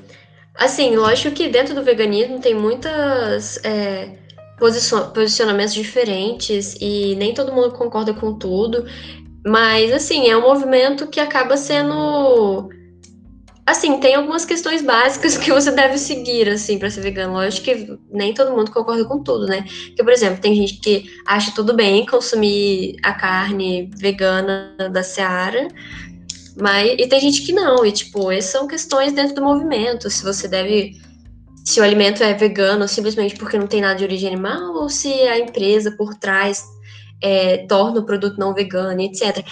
[0.55, 4.17] Assim, lógico que dentro do veganismo tem muitas é,
[5.13, 8.85] posicionamentos diferentes e nem todo mundo concorda com tudo,
[9.45, 12.69] mas assim, é um movimento que acaba sendo
[13.65, 17.33] assim, tem algumas questões básicas que você deve seguir, assim, para ser vegano.
[17.33, 19.65] Lógico que nem todo mundo concorda com tudo, né?
[19.87, 25.67] Porque, por exemplo, tem gente que acha tudo bem consumir a carne vegana da Seara,
[26.55, 30.23] mas, e tem gente que não, e tipo, essas são questões dentro do movimento, se
[30.23, 31.01] você deve.
[31.65, 35.07] Se o alimento é vegano simplesmente porque não tem nada de origem animal, ou se
[35.07, 36.61] a empresa por trás
[37.21, 39.45] é, torna o produto não vegano, etc.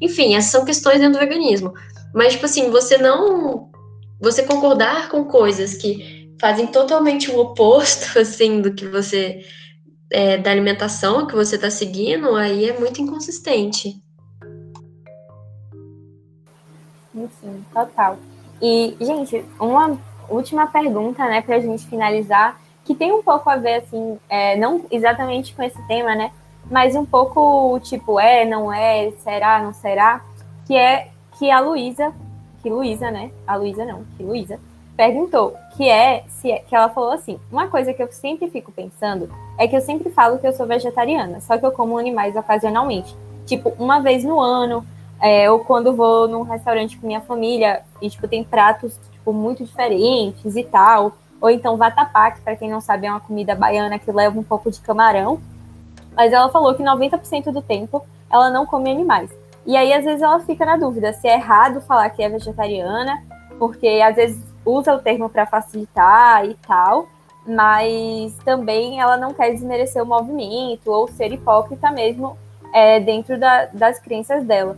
[0.00, 1.74] Enfim, essas são questões dentro do veganismo.
[2.14, 3.70] Mas, tipo assim, você não.
[4.20, 9.44] Você concordar com coisas que fazem totalmente o oposto, assim, do que você.
[10.10, 14.02] É, da alimentação que você está seguindo, aí é muito inconsistente.
[17.40, 18.16] Sim, total.
[18.60, 19.96] E, gente, uma
[20.28, 24.84] última pergunta, né, pra gente finalizar, que tem um pouco a ver, assim, é, não
[24.90, 26.30] exatamente com esse tema, né,
[26.70, 30.22] mas um pouco, tipo, é, não é, será, não será,
[30.66, 32.12] que é que a Luísa,
[32.62, 34.60] que Luísa, né, a Luísa não, que Luísa,
[34.96, 38.72] perguntou, que é, se é, que ela falou assim, uma coisa que eu sempre fico
[38.72, 42.34] pensando é que eu sempre falo que eu sou vegetariana, só que eu como animais
[42.34, 43.14] ocasionalmente,
[43.46, 44.84] tipo, uma vez no ano,
[45.20, 49.64] é, ou quando vou num restaurante com minha família e, tipo, tem pratos, tipo, muito
[49.64, 51.12] diferentes e tal.
[51.40, 54.42] Ou então vatapá, que para quem não sabe é uma comida baiana que leva um
[54.42, 55.40] pouco de camarão.
[56.14, 59.30] Mas ela falou que 90% do tempo ela não come animais.
[59.66, 63.22] E aí, às vezes, ela fica na dúvida se é errado falar que é vegetariana,
[63.58, 67.06] porque às vezes usa o termo para facilitar e tal,
[67.46, 72.36] mas também ela não quer desmerecer o movimento ou ser hipócrita mesmo
[72.74, 74.76] é, dentro da, das crenças dela.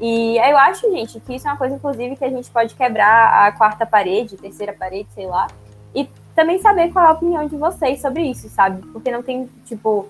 [0.00, 3.46] E eu acho, gente, que isso é uma coisa, inclusive, que a gente pode quebrar
[3.46, 5.46] a quarta parede, terceira parede, sei lá,
[5.94, 8.82] e também saber qual é a opinião de vocês sobre isso, sabe?
[8.88, 10.08] Porque não tem, tipo,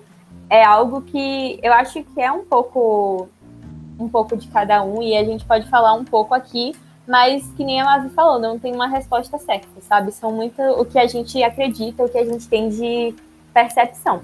[0.49, 3.27] é algo que eu acho que é um pouco
[3.99, 6.75] um pouco de cada um e a gente pode falar um pouco aqui,
[7.07, 10.11] mas que nem a Mavi falou, não tem uma resposta certa, sabe?
[10.11, 13.15] São muito o que a gente acredita, o que a gente tem de
[13.53, 14.21] percepção.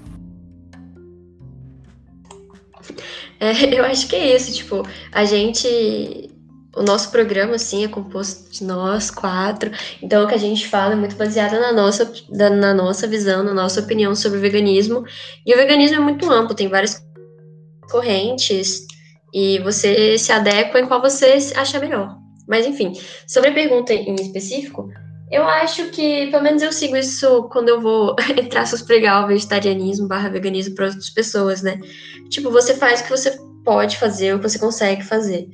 [3.38, 6.28] É, eu acho que é isso, tipo, a gente.
[6.76, 9.72] O nosso programa, assim, é composto de nós quatro.
[10.00, 13.52] Então, o que a gente fala é muito baseado na nossa, na nossa visão, na
[13.52, 15.04] nossa opinião sobre o veganismo.
[15.44, 17.04] E o veganismo é muito amplo, tem várias
[17.90, 18.86] correntes,
[19.34, 22.16] e você se adequa em qual você acha melhor.
[22.46, 22.92] Mas, enfim,
[23.26, 24.88] sobre a pergunta em específico,
[25.30, 29.28] eu acho que, pelo menos eu sigo isso quando eu vou, entre aspas, pregar o
[29.28, 31.78] vegetarianismo barra veganismo para outras pessoas, né?
[32.28, 35.48] Tipo, você faz o que você pode fazer, o que você consegue fazer.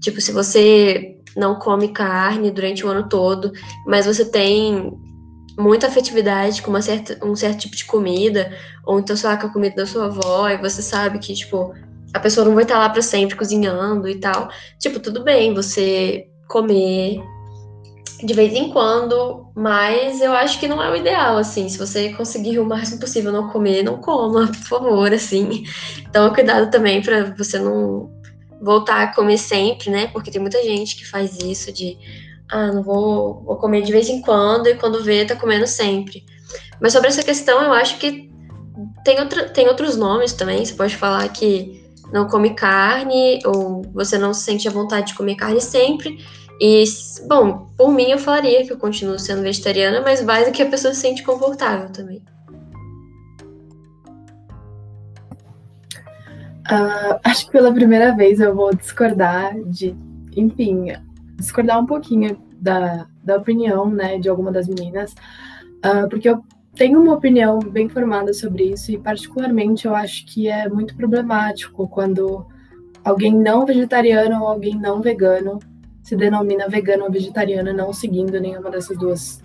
[0.00, 3.50] Tipo, se você não come carne durante o ano todo,
[3.86, 4.92] mas você tem
[5.58, 8.52] muita afetividade com uma certa, um certo tipo de comida,
[8.84, 11.72] ou então, sei lá, com a comida da sua avó, e você sabe que, tipo,
[12.12, 14.50] a pessoa não vai estar lá para sempre cozinhando e tal.
[14.78, 17.20] Tipo, tudo bem você comer
[18.22, 21.68] de vez em quando, mas eu acho que não é o ideal, assim.
[21.68, 25.64] Se você conseguir o máximo possível não comer, não coma, por favor, assim.
[26.00, 28.10] Então, cuidado também para você não
[28.60, 30.08] voltar a comer sempre, né?
[30.08, 31.96] Porque tem muita gente que faz isso de,
[32.50, 36.24] ah, não vou, vou comer de vez em quando e quando vê, tá comendo sempre.
[36.80, 38.30] Mas sobre essa questão, eu acho que
[39.04, 40.64] tem, outra, tem outros nomes também.
[40.64, 45.14] Você pode falar que não come carne ou você não se sente à vontade de
[45.14, 46.18] comer carne sempre.
[46.60, 46.82] E,
[47.28, 50.68] bom, por mim eu falaria que eu continuo sendo vegetariana, mas vai do que a
[50.68, 52.22] pessoa se sente confortável também.
[56.70, 59.96] Uh, acho que pela primeira vez eu vou discordar de,
[60.36, 60.92] enfim,
[61.36, 65.12] discordar um pouquinho da, da opinião, né, de alguma das meninas,
[65.84, 66.44] uh, porque eu
[66.74, 71.88] tenho uma opinião bem formada sobre isso e particularmente eu acho que é muito problemático
[71.88, 72.46] quando
[73.02, 75.58] alguém não vegetariano ou alguém não vegano
[76.08, 79.42] se denomina vegano ou vegetariana, não seguindo nenhuma dessas duas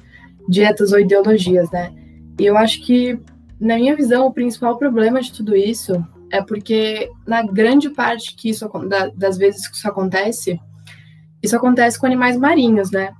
[0.48, 1.94] dietas ou ideologias, né?
[2.40, 3.20] E eu acho que,
[3.60, 5.94] na minha visão, o principal problema de tudo isso
[6.32, 8.66] é porque, na grande parte que isso,
[9.14, 10.58] das vezes que isso acontece,
[11.42, 13.14] isso acontece com animais marinhos, né?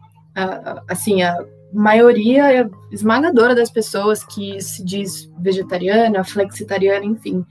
[0.88, 1.38] Assim, a
[1.74, 7.46] maioria esmagadora das pessoas que se diz vegetariana, flexitariana, enfim,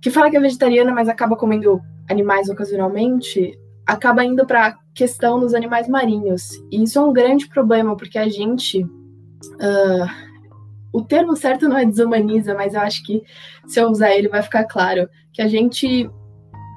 [0.00, 1.80] que fala que é vegetariana, mas acaba comendo
[2.10, 6.52] animais ocasionalmente, acaba indo para a questão dos animais marinhos.
[6.70, 8.82] E isso é um grande problema, porque a gente.
[8.82, 10.32] Uh,
[10.92, 13.22] o termo certo não é desumaniza, mas eu acho que
[13.66, 16.10] se eu usar ele vai ficar claro que a gente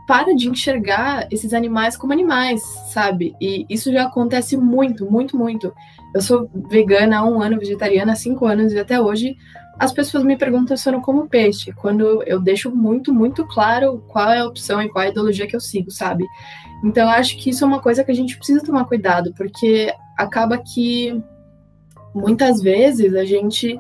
[0.08, 2.62] para de enxergar esses animais como animais,
[2.94, 3.36] sabe?
[3.42, 5.74] E isso já acontece muito, muito, muito.
[6.14, 9.36] Eu sou vegana há um ano, vegetariana há cinco anos, e até hoje
[9.78, 14.04] as pessoas me perguntam se eu não como peixe, quando eu deixo muito, muito claro
[14.08, 16.26] qual é a opção e qual é a ideologia que eu sigo, sabe?
[16.84, 20.58] Então, acho que isso é uma coisa que a gente precisa tomar cuidado, porque acaba
[20.58, 21.22] que
[22.14, 23.80] muitas vezes a gente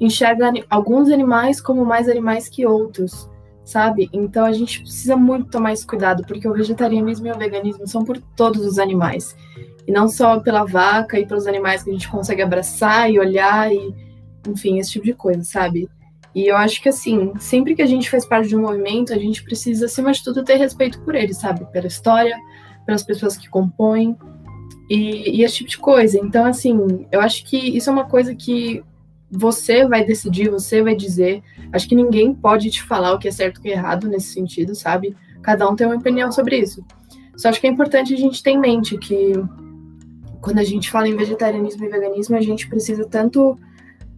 [0.00, 3.28] enxerga alguns animais como mais animais que outros,
[3.64, 4.08] sabe?
[4.12, 8.04] Então a gente precisa muito tomar esse cuidado, porque o vegetarianismo e o veganismo são
[8.04, 9.36] por todos os animais.
[9.86, 13.72] E não só pela vaca e pelos animais que a gente consegue abraçar e olhar
[13.72, 13.94] e,
[14.48, 15.88] enfim, esse tipo de coisa, sabe?
[16.34, 19.18] E eu acho que, assim, sempre que a gente faz parte de um movimento, a
[19.18, 21.64] gente precisa, acima de tudo, ter respeito por ele, sabe?
[21.66, 22.36] Pela história,
[22.84, 24.16] pelas pessoas que compõem
[24.90, 26.18] e, e esse tipo de coisa.
[26.18, 28.82] Então, assim, eu acho que isso é uma coisa que
[29.30, 31.42] você vai decidir, você vai dizer.
[31.72, 34.08] Acho que ninguém pode te falar o que é certo e o que é errado
[34.08, 35.16] nesse sentido, sabe?
[35.40, 36.84] Cada um tem uma opinião sobre isso.
[37.36, 39.32] Só acho que é importante a gente ter em mente que
[40.40, 43.58] quando a gente fala em vegetarianismo e veganismo, a gente precisa tanto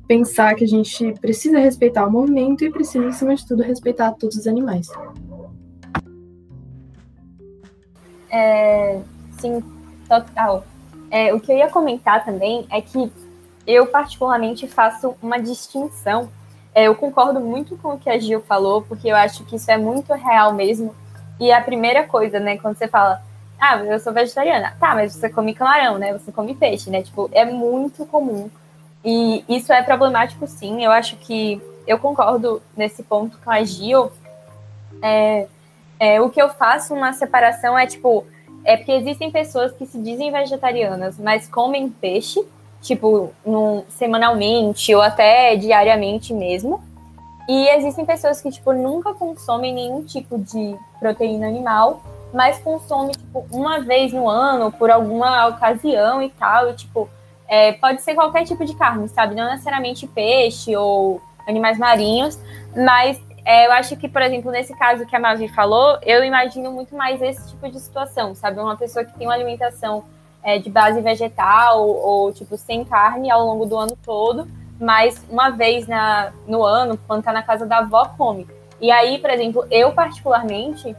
[0.06, 4.36] pensar que a gente precisa respeitar o movimento e precisa, acima de tudo, respeitar todos
[4.36, 4.88] os animais.
[8.30, 9.00] É,
[9.40, 9.62] sim,
[10.08, 10.64] total.
[11.10, 13.10] É, o que eu ia comentar também é que
[13.66, 16.30] eu, particularmente, faço uma distinção.
[16.74, 19.70] É, eu concordo muito com o que a Gil falou, porque eu acho que isso
[19.70, 20.94] é muito real mesmo.
[21.40, 23.22] E a primeira coisa, né, quando você fala,
[23.58, 26.12] ah, eu sou vegetariana, tá, mas você come camarão, né?
[26.12, 27.02] Você come peixe, né?
[27.02, 28.50] Tipo, é muito comum
[29.06, 30.84] e isso é problemático, sim.
[30.84, 34.10] Eu acho que eu concordo nesse ponto com a Gil.
[35.00, 35.46] É,
[36.00, 38.26] é, o que eu faço uma separação é tipo,
[38.64, 42.44] é porque existem pessoas que se dizem vegetarianas, mas comem peixe,
[42.82, 46.82] tipo, num, semanalmente ou até diariamente mesmo.
[47.48, 52.02] E existem pessoas que, tipo, nunca consomem nenhum tipo de proteína animal,
[52.34, 57.08] mas consomem, tipo, uma vez no ano, por alguma ocasião e tal, e, tipo,
[57.48, 59.34] é, pode ser qualquer tipo de carne, sabe?
[59.34, 62.38] Não necessariamente peixe ou animais marinhos,
[62.74, 66.72] mas é, eu acho que, por exemplo, nesse caso que a Mavi falou, eu imagino
[66.72, 68.58] muito mais esse tipo de situação, sabe?
[68.58, 70.04] Uma pessoa que tem uma alimentação
[70.42, 74.48] é, de base vegetal ou, tipo, sem carne ao longo do ano todo,
[74.80, 78.48] mas uma vez na, no ano, quando tá na casa da avó, come.
[78.80, 80.94] E aí, por exemplo, eu particularmente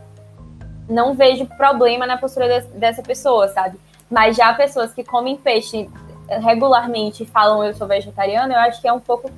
[0.89, 3.77] não vejo problema na postura de, dessa pessoa, sabe?
[4.09, 5.89] Mas já pessoas que comem peixe
[6.29, 9.29] regularmente falam eu sou vegetariano, eu acho que é um pouco,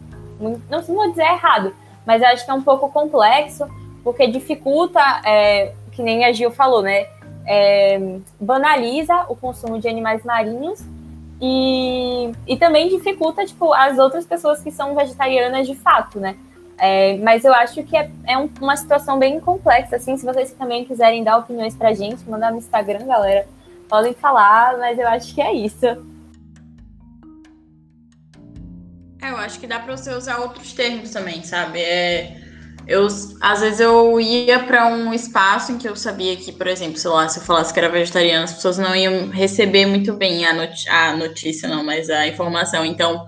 [0.70, 1.74] não se vou dizer errado,
[2.06, 3.68] mas eu acho que é um pouco complexo,
[4.04, 7.08] porque dificulta, é, que nem a Gil falou, né?
[7.46, 8.00] É,
[8.40, 10.84] banaliza o consumo de animais marinhos
[11.42, 16.36] e, e também dificulta, tipo, as outras pessoas que são vegetarianas de fato, né?
[16.78, 20.52] É, mas eu acho que é, é um, uma situação bem complexa, assim, se vocês
[20.54, 23.48] também quiserem dar opiniões pra gente, mandar no Instagram, galera,
[23.90, 25.86] podem falar, mas eu acho que é isso.
[29.22, 31.80] É, eu acho que dá para você usar outros termos também, sabe?
[31.80, 32.38] É,
[32.88, 33.06] eu,
[33.42, 37.12] às vezes eu ia para um espaço em que eu sabia que, por exemplo, sei
[37.12, 40.54] lá, se eu falasse que era vegetariano, as pessoas não iam receber muito bem a,
[40.54, 42.86] not a notícia, não, mas a informação.
[42.86, 43.26] Então,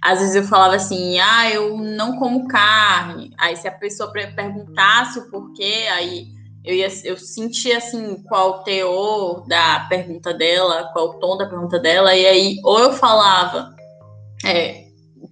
[0.00, 3.30] às vezes eu falava assim, ah, eu não como carne.
[3.38, 6.26] Aí se a pessoa perguntasse o porquê, aí
[6.64, 11.46] eu ia, eu sentia assim qual o teor da pergunta dela, qual o tom da
[11.46, 13.74] pergunta dela, e aí ou eu falava
[14.44, 14.81] é,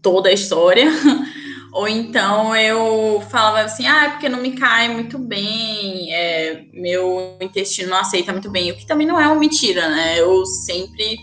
[0.02, 0.86] toda a história,
[1.72, 7.36] ou então eu falava assim, ah, é porque não me cai muito bem, é, meu
[7.40, 10.18] intestino não aceita muito bem, o que também não é uma mentira, né?
[10.18, 11.18] Eu sempre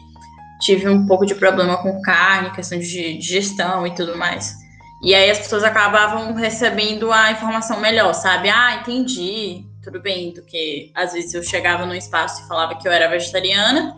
[0.61, 4.55] tive um pouco de problema com carne, questão de digestão e tudo mais.
[5.03, 8.49] E aí as pessoas acabavam recebendo a informação melhor, sabe?
[8.49, 12.87] Ah, entendi, tudo bem, do que às vezes eu chegava num espaço e falava que
[12.87, 13.95] eu era vegetariana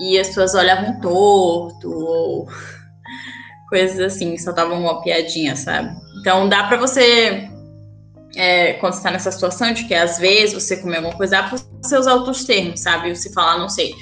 [0.00, 2.48] e as pessoas olhavam torto ou
[3.72, 5.96] coisas assim, só davam uma piadinha, sabe?
[6.20, 7.48] Então dá para você,
[8.36, 11.58] é, quando está nessa situação de que às vezes você comer alguma coisa, dá pra
[11.80, 13.16] você usar outros termos, sabe?
[13.16, 13.94] Você falar, não sei,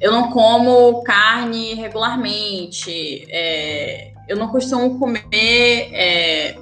[0.00, 6.56] eu não como carne regularmente, é, eu não costumo comer é,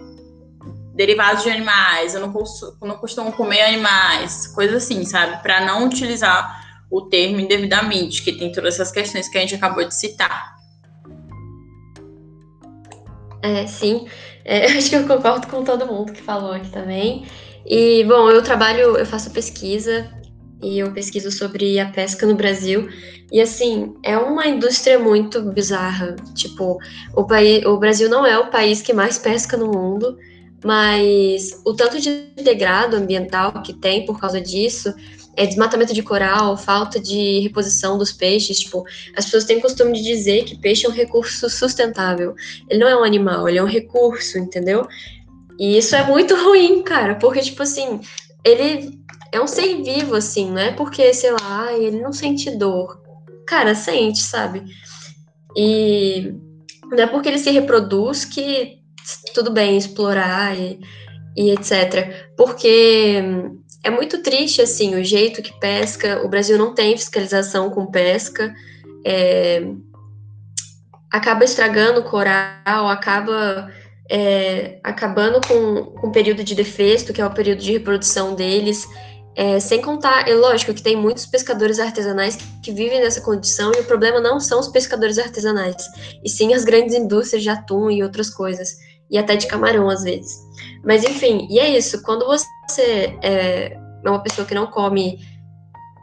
[0.95, 5.43] derivados de animais, eu não costumo, não costumo comer animais, coisas assim, sabe?
[5.43, 9.85] Para não utilizar o termo indevidamente, que tem todas essas questões que a gente acabou
[9.87, 10.54] de citar.
[13.45, 14.07] É, sim,
[14.43, 17.27] é, acho que eu concordo com todo mundo que falou aqui também.
[17.67, 20.11] E, bom, eu trabalho, eu faço pesquisa
[20.63, 22.89] e eu pesquiso sobre a pesca no Brasil.
[23.31, 26.17] E assim, é uma indústria muito bizarra.
[26.35, 26.79] Tipo,
[27.15, 30.17] o, país, o Brasil não é o país que mais pesca no mundo,
[30.65, 34.95] mas o tanto de degrado ambiental que tem por causa disso
[35.37, 38.61] é desmatamento de coral, falta de reposição dos peixes.
[38.61, 38.85] Tipo,
[39.17, 42.35] as pessoas têm costume de dizer que peixe é um recurso sustentável.
[42.69, 44.87] Ele não é um animal, ele é um recurso, entendeu?
[45.59, 48.01] E isso é muito ruim, cara, porque, tipo assim,
[48.45, 49.01] ele
[49.33, 53.03] é um ser vivo, assim, não é porque, sei lá, ele não sente dor.
[53.47, 54.63] Cara, sente, sabe?
[55.57, 56.35] E
[56.91, 58.79] não é porque ele se reproduz que
[59.35, 60.79] tudo bem explorar e,
[61.37, 62.33] e etc.
[62.37, 63.23] Porque
[63.85, 66.23] é muito triste, assim, o jeito que pesca.
[66.25, 68.55] O Brasil não tem fiscalização com pesca.
[69.07, 69.63] É,
[71.13, 73.71] acaba estragando o coral, acaba
[74.11, 78.87] é, acabando com, com o período de defesto, que é o período de reprodução deles.
[79.37, 83.81] É, sem contar, é lógico que tem muitos pescadores artesanais que vivem nessa condição e
[83.81, 85.89] o problema não são os pescadores artesanais,
[86.23, 88.77] e sim as grandes indústrias de atum e outras coisas,
[89.11, 90.39] e até de camarão às vezes.
[90.85, 92.03] Mas enfim, e é isso.
[92.03, 95.19] Quando você é, uma pessoa que não come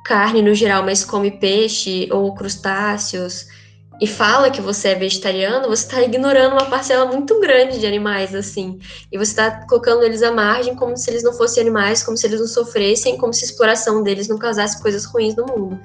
[0.06, 3.46] carne no geral, mas come peixe ou crustáceos
[4.02, 8.34] e fala que você é vegetariano, você está ignorando uma parcela muito grande de animais,
[8.34, 8.80] assim.
[9.12, 12.26] E você está colocando eles à margem como se eles não fossem animais, como se
[12.26, 15.80] eles não sofressem, como se a exploração deles não causasse coisas ruins no mundo.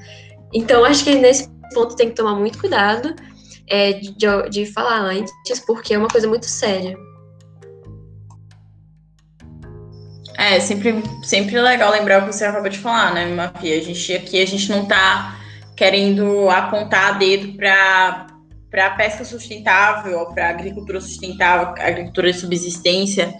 [0.51, 3.15] Então, acho que nesse ponto tem que tomar muito cuidado
[3.69, 4.15] é, de,
[4.49, 6.97] de falar antes, porque é uma coisa muito séria.
[10.39, 13.79] É, sempre, sempre legal lembrar o que você acabou de falar, né, Mafia?
[13.79, 15.39] A gente aqui, a gente não tá
[15.75, 18.27] querendo apontar dedo para
[18.71, 23.33] para pesca sustentável, para agricultura sustentável, agricultura de subsistência,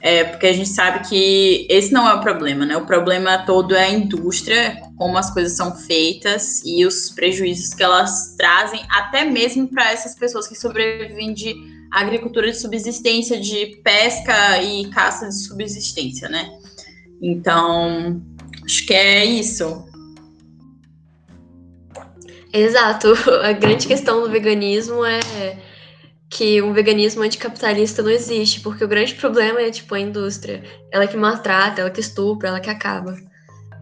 [0.00, 2.76] é, porque a gente sabe que esse não é o problema, né?
[2.76, 7.82] O problema todo é a indústria, como as coisas são feitas e os prejuízos que
[7.82, 14.62] elas trazem, até mesmo para essas pessoas que sobrevivem de agricultura de subsistência, de pesca
[14.62, 16.50] e caça de subsistência, né?
[17.22, 18.22] Então,
[18.64, 19.84] acho que é isso.
[22.52, 23.14] Exato.
[23.42, 25.20] A grande questão do veganismo é
[26.28, 30.62] que um veganismo anticapitalista não existe, porque o grande problema é, tipo, a indústria.
[30.92, 33.16] Ela que maltrata, ela que estupra, ela que acaba.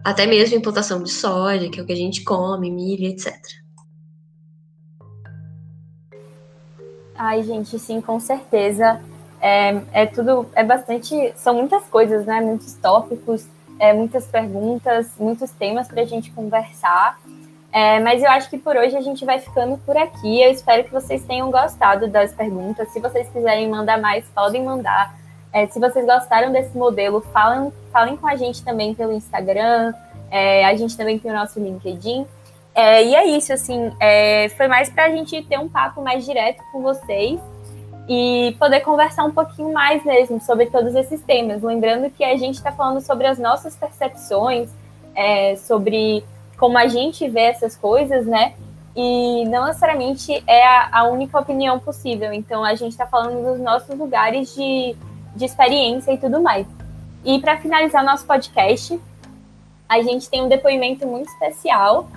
[0.05, 3.33] Até mesmo implantação de soja, que é o que a gente come, milho, etc.
[7.17, 9.01] Ai, gente, sim, com certeza.
[9.41, 12.41] É, é tudo, é bastante, são muitas coisas, né?
[12.41, 13.47] Muitos tópicos,
[13.79, 17.19] é, muitas perguntas, muitos temas para a gente conversar.
[17.71, 20.41] É, mas eu acho que por hoje a gente vai ficando por aqui.
[20.41, 22.87] Eu espero que vocês tenham gostado das perguntas.
[22.93, 25.13] Se vocês quiserem mandar mais, podem mandar.
[25.51, 29.93] É, se vocês gostaram desse modelo, falem, falem com a gente também pelo Instagram.
[30.31, 32.25] É, a gente também tem o nosso LinkedIn.
[32.75, 36.25] É, e é isso, assim, é, foi mais para a gente ter um papo mais
[36.25, 37.39] direto com vocês
[38.07, 41.63] e poder conversar um pouquinho mais mesmo sobre todos esses temas.
[41.63, 44.69] Lembrando que a gente está falando sobre as nossas percepções,
[45.15, 46.23] é, sobre
[46.57, 48.53] como a gente vê essas coisas, né?
[48.95, 52.31] e não necessariamente é a, a única opinião possível.
[52.31, 54.95] Então, a gente está falando dos nossos lugares de,
[55.35, 56.65] de experiência e tudo mais.
[57.23, 58.99] E para finalizar nosso podcast,
[59.89, 62.07] a gente tem um depoimento muito especial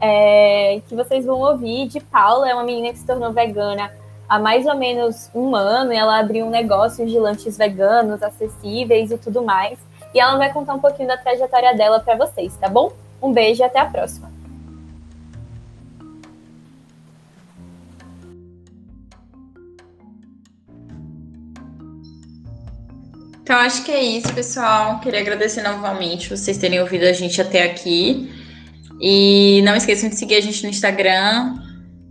[0.00, 3.90] é, que vocês vão ouvir de Paula, é uma menina que se tornou vegana
[4.28, 5.92] há mais ou menos um ano.
[5.92, 9.78] ela abriu um negócio de lanches veganos acessíveis e tudo mais.
[10.14, 12.92] E ela vai contar um pouquinho da trajetória dela para vocês, tá bom?
[13.22, 14.28] Um beijo e até a próxima.
[23.42, 25.00] Então, acho que é isso, pessoal.
[25.00, 28.30] Queria agradecer novamente vocês terem ouvido a gente até aqui.
[29.00, 31.54] E não esqueçam de seguir a gente no Instagram,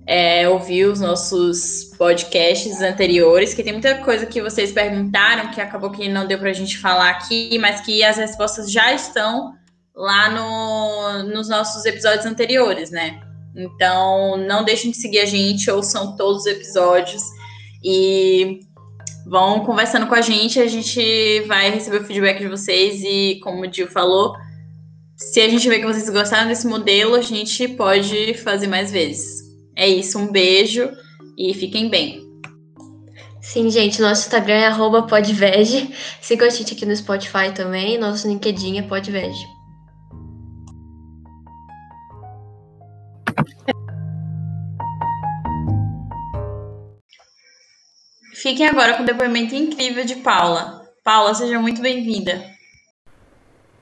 [0.06, 5.92] é, ouvir os nossos podcasts anteriores, que tem muita coisa que vocês perguntaram que acabou
[5.92, 9.54] que não deu para a gente falar aqui, mas que as respostas já estão
[9.94, 13.20] lá no, nos nossos episódios anteriores, né?
[13.56, 17.24] Então, não deixem de seguir a gente, ouçam todos os episódios
[17.84, 18.60] e
[19.26, 20.60] vão conversando com a gente.
[20.60, 24.36] A gente vai receber o feedback de vocês e, como o Dio falou,
[25.18, 29.43] se a gente ver que vocês gostaram desse modelo, a gente pode fazer mais vezes.
[29.76, 30.88] É isso, um beijo
[31.36, 32.22] e fiquem bem.
[33.41, 35.91] Sim, gente, nosso Instagram é podveg.
[36.22, 39.34] Siga a gente aqui no Spotify também, nosso LinkedIn é podveg.
[48.36, 50.88] Fiquem agora com o depoimento incrível de Paula.
[51.03, 52.57] Paula, seja muito bem-vinda.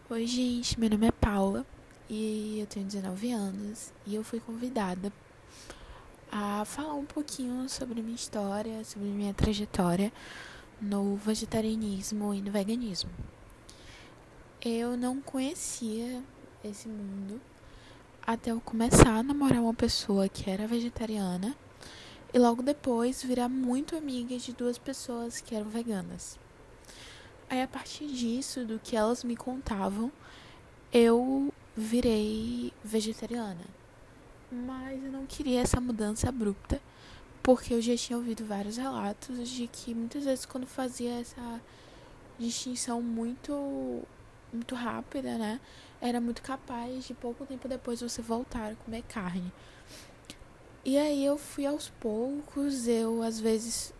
[0.07, 1.65] Oi, gente, meu nome é Paula
[2.07, 5.11] e eu tenho 19 anos e eu fui convidada
[6.31, 10.13] a falar um pouquinho sobre minha história, sobre minha trajetória
[10.79, 13.09] no vegetarianismo e no veganismo.
[14.63, 16.21] Eu não conhecia
[16.63, 17.41] esse mundo
[18.21, 21.55] até eu começar a namorar uma pessoa que era vegetariana
[22.31, 26.37] e logo depois virar muito amiga de duas pessoas que eram veganas.
[27.49, 30.11] Aí a partir disso, do que elas me contavam,
[30.91, 33.65] eu virei vegetariana.
[34.51, 36.81] Mas eu não queria essa mudança abrupta,
[37.43, 41.61] porque eu já tinha ouvido vários relatos de que muitas vezes quando fazia essa
[42.39, 44.03] distinção muito
[44.51, 45.59] muito rápida, né?
[45.99, 49.51] Era muito capaz de pouco tempo depois você voltar a comer carne.
[50.83, 53.93] E aí eu fui aos poucos, eu às vezes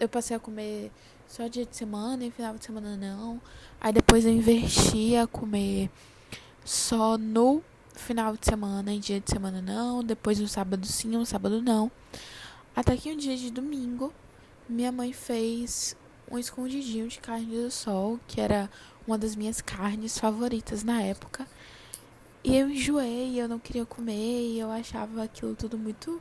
[0.00, 0.90] eu passei a comer
[1.32, 3.40] só dia de semana e final de semana não.
[3.80, 5.88] Aí depois eu inverti a comer
[6.62, 7.62] só no
[7.94, 10.04] final de semana e dia de semana não.
[10.04, 11.90] Depois no sábado sim, no sábado não.
[12.76, 14.12] Até que um dia de domingo,
[14.68, 15.96] minha mãe fez
[16.30, 18.68] um escondidinho de carne do sol, que era
[19.06, 21.46] uma das minhas carnes favoritas na época.
[22.44, 26.20] E eu enjoei, eu não queria comer, e eu achava aquilo tudo muito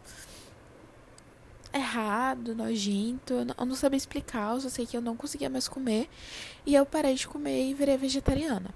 [1.74, 3.34] errado, nojento.
[3.34, 6.10] Eu não, eu não sabia explicar, eu só sei que eu não conseguia mais comer.
[6.66, 8.74] E eu parei de comer e virei vegetariana.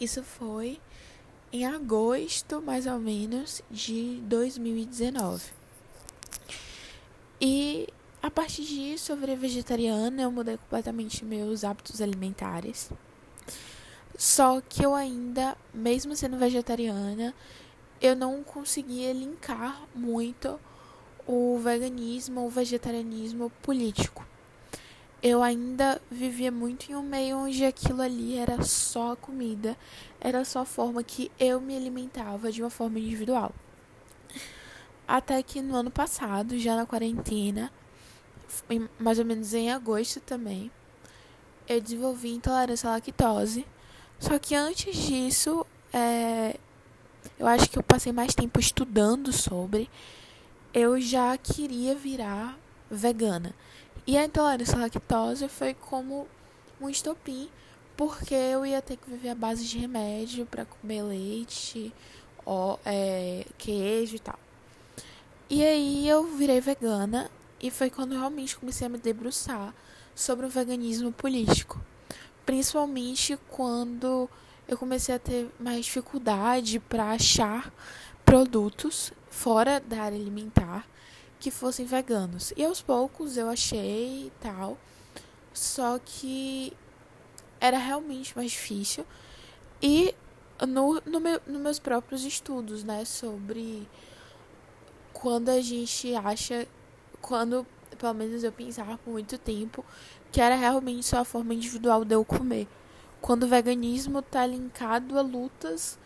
[0.00, 0.80] Isso foi
[1.52, 5.52] em agosto, mais ou menos, de 2019.
[7.40, 7.88] E
[8.22, 12.90] a partir disso eu virei vegetariana, eu mudei completamente meus hábitos alimentares.
[14.16, 17.34] Só que eu ainda, mesmo sendo vegetariana,
[18.00, 20.60] eu não conseguia linkar muito
[21.26, 24.26] o veganismo ou vegetarianismo político.
[25.22, 29.76] Eu ainda vivia muito em um meio onde aquilo ali era só comida,
[30.18, 33.52] era só a forma que eu me alimentava de uma forma individual.
[35.06, 37.70] Até que no ano passado, já na quarentena,
[38.98, 40.70] mais ou menos em agosto também,
[41.68, 43.66] eu desenvolvi intolerância à lactose.
[44.18, 46.56] Só que antes disso, é,
[47.38, 49.90] eu acho que eu passei mais tempo estudando sobre
[50.72, 52.58] eu já queria virar
[52.90, 53.54] vegana.
[54.06, 56.26] E a intolerância à lactose foi como
[56.80, 57.48] um estopim,
[57.96, 61.92] porque eu ia ter que viver à base de remédio para comer leite,
[62.46, 64.38] ó, é, queijo e tal.
[65.48, 69.74] E aí eu virei vegana e foi quando realmente comecei a me debruçar
[70.14, 71.80] sobre o veganismo político.
[72.46, 74.30] Principalmente quando
[74.66, 77.72] eu comecei a ter mais dificuldade para achar
[78.24, 80.86] produtos fora da área alimentar
[81.38, 82.52] que fossem veganos.
[82.56, 84.76] E aos poucos eu achei e tal.
[85.54, 86.76] Só que
[87.58, 89.06] era realmente mais difícil.
[89.82, 90.14] E
[90.68, 93.88] no, no meu, nos meus próprios estudos, né, sobre
[95.12, 96.66] quando a gente acha,
[97.22, 97.66] quando
[97.98, 99.84] pelo menos eu pensava por muito tempo,
[100.32, 102.68] que era realmente só a forma individual de eu comer.
[103.20, 105.98] Quando o veganismo está linkado a lutas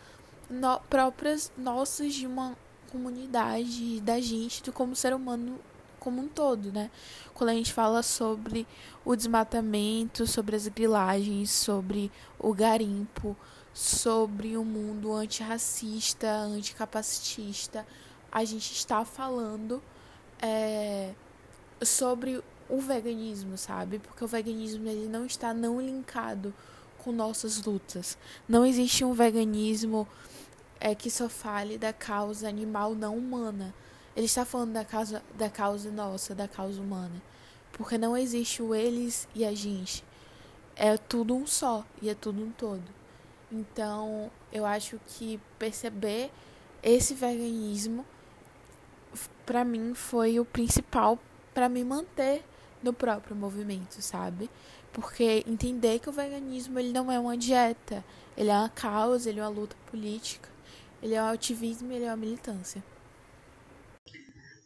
[0.50, 2.56] no, próprias nossas de uma
[2.94, 5.58] comunidade, da gente, do como ser humano
[5.98, 6.90] como um todo, né?
[7.32, 8.66] Quando a gente fala sobre
[9.04, 13.36] o desmatamento, sobre as grilagens, sobre o garimpo,
[13.72, 17.84] sobre o mundo antirracista, anticapacitista,
[18.30, 19.82] a gente está falando
[20.40, 21.14] é,
[21.82, 23.98] sobre o veganismo, sabe?
[23.98, 26.54] Porque o veganismo ele não está não linkado
[26.98, 28.16] com nossas lutas.
[28.48, 30.06] Não existe um veganismo
[30.84, 33.74] é, que só fale da causa animal não humana.
[34.14, 37.22] Ele está falando da causa, da causa nossa, da causa humana.
[37.72, 40.04] Porque não existe o eles e a gente.
[40.76, 42.84] É tudo um só e é tudo um todo.
[43.50, 46.30] Então, eu acho que perceber
[46.82, 48.04] esse veganismo
[49.46, 51.18] para mim foi o principal
[51.54, 52.44] para me manter
[52.82, 54.50] no próprio movimento, sabe?
[54.92, 58.04] Porque entender que o veganismo ele não é uma dieta,
[58.36, 60.52] ele é uma causa, ele é uma luta política,
[61.04, 62.82] ele é um ativismo, ele é uma militância.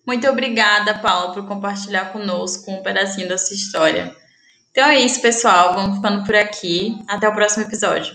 [0.06, 4.14] Muito obrigada, Paula, por compartilhar conosco um pedacinho da sua história.
[4.70, 5.74] Então é isso, pessoal.
[5.74, 6.96] Vamos ficando por aqui.
[7.08, 8.14] Até o próximo episódio.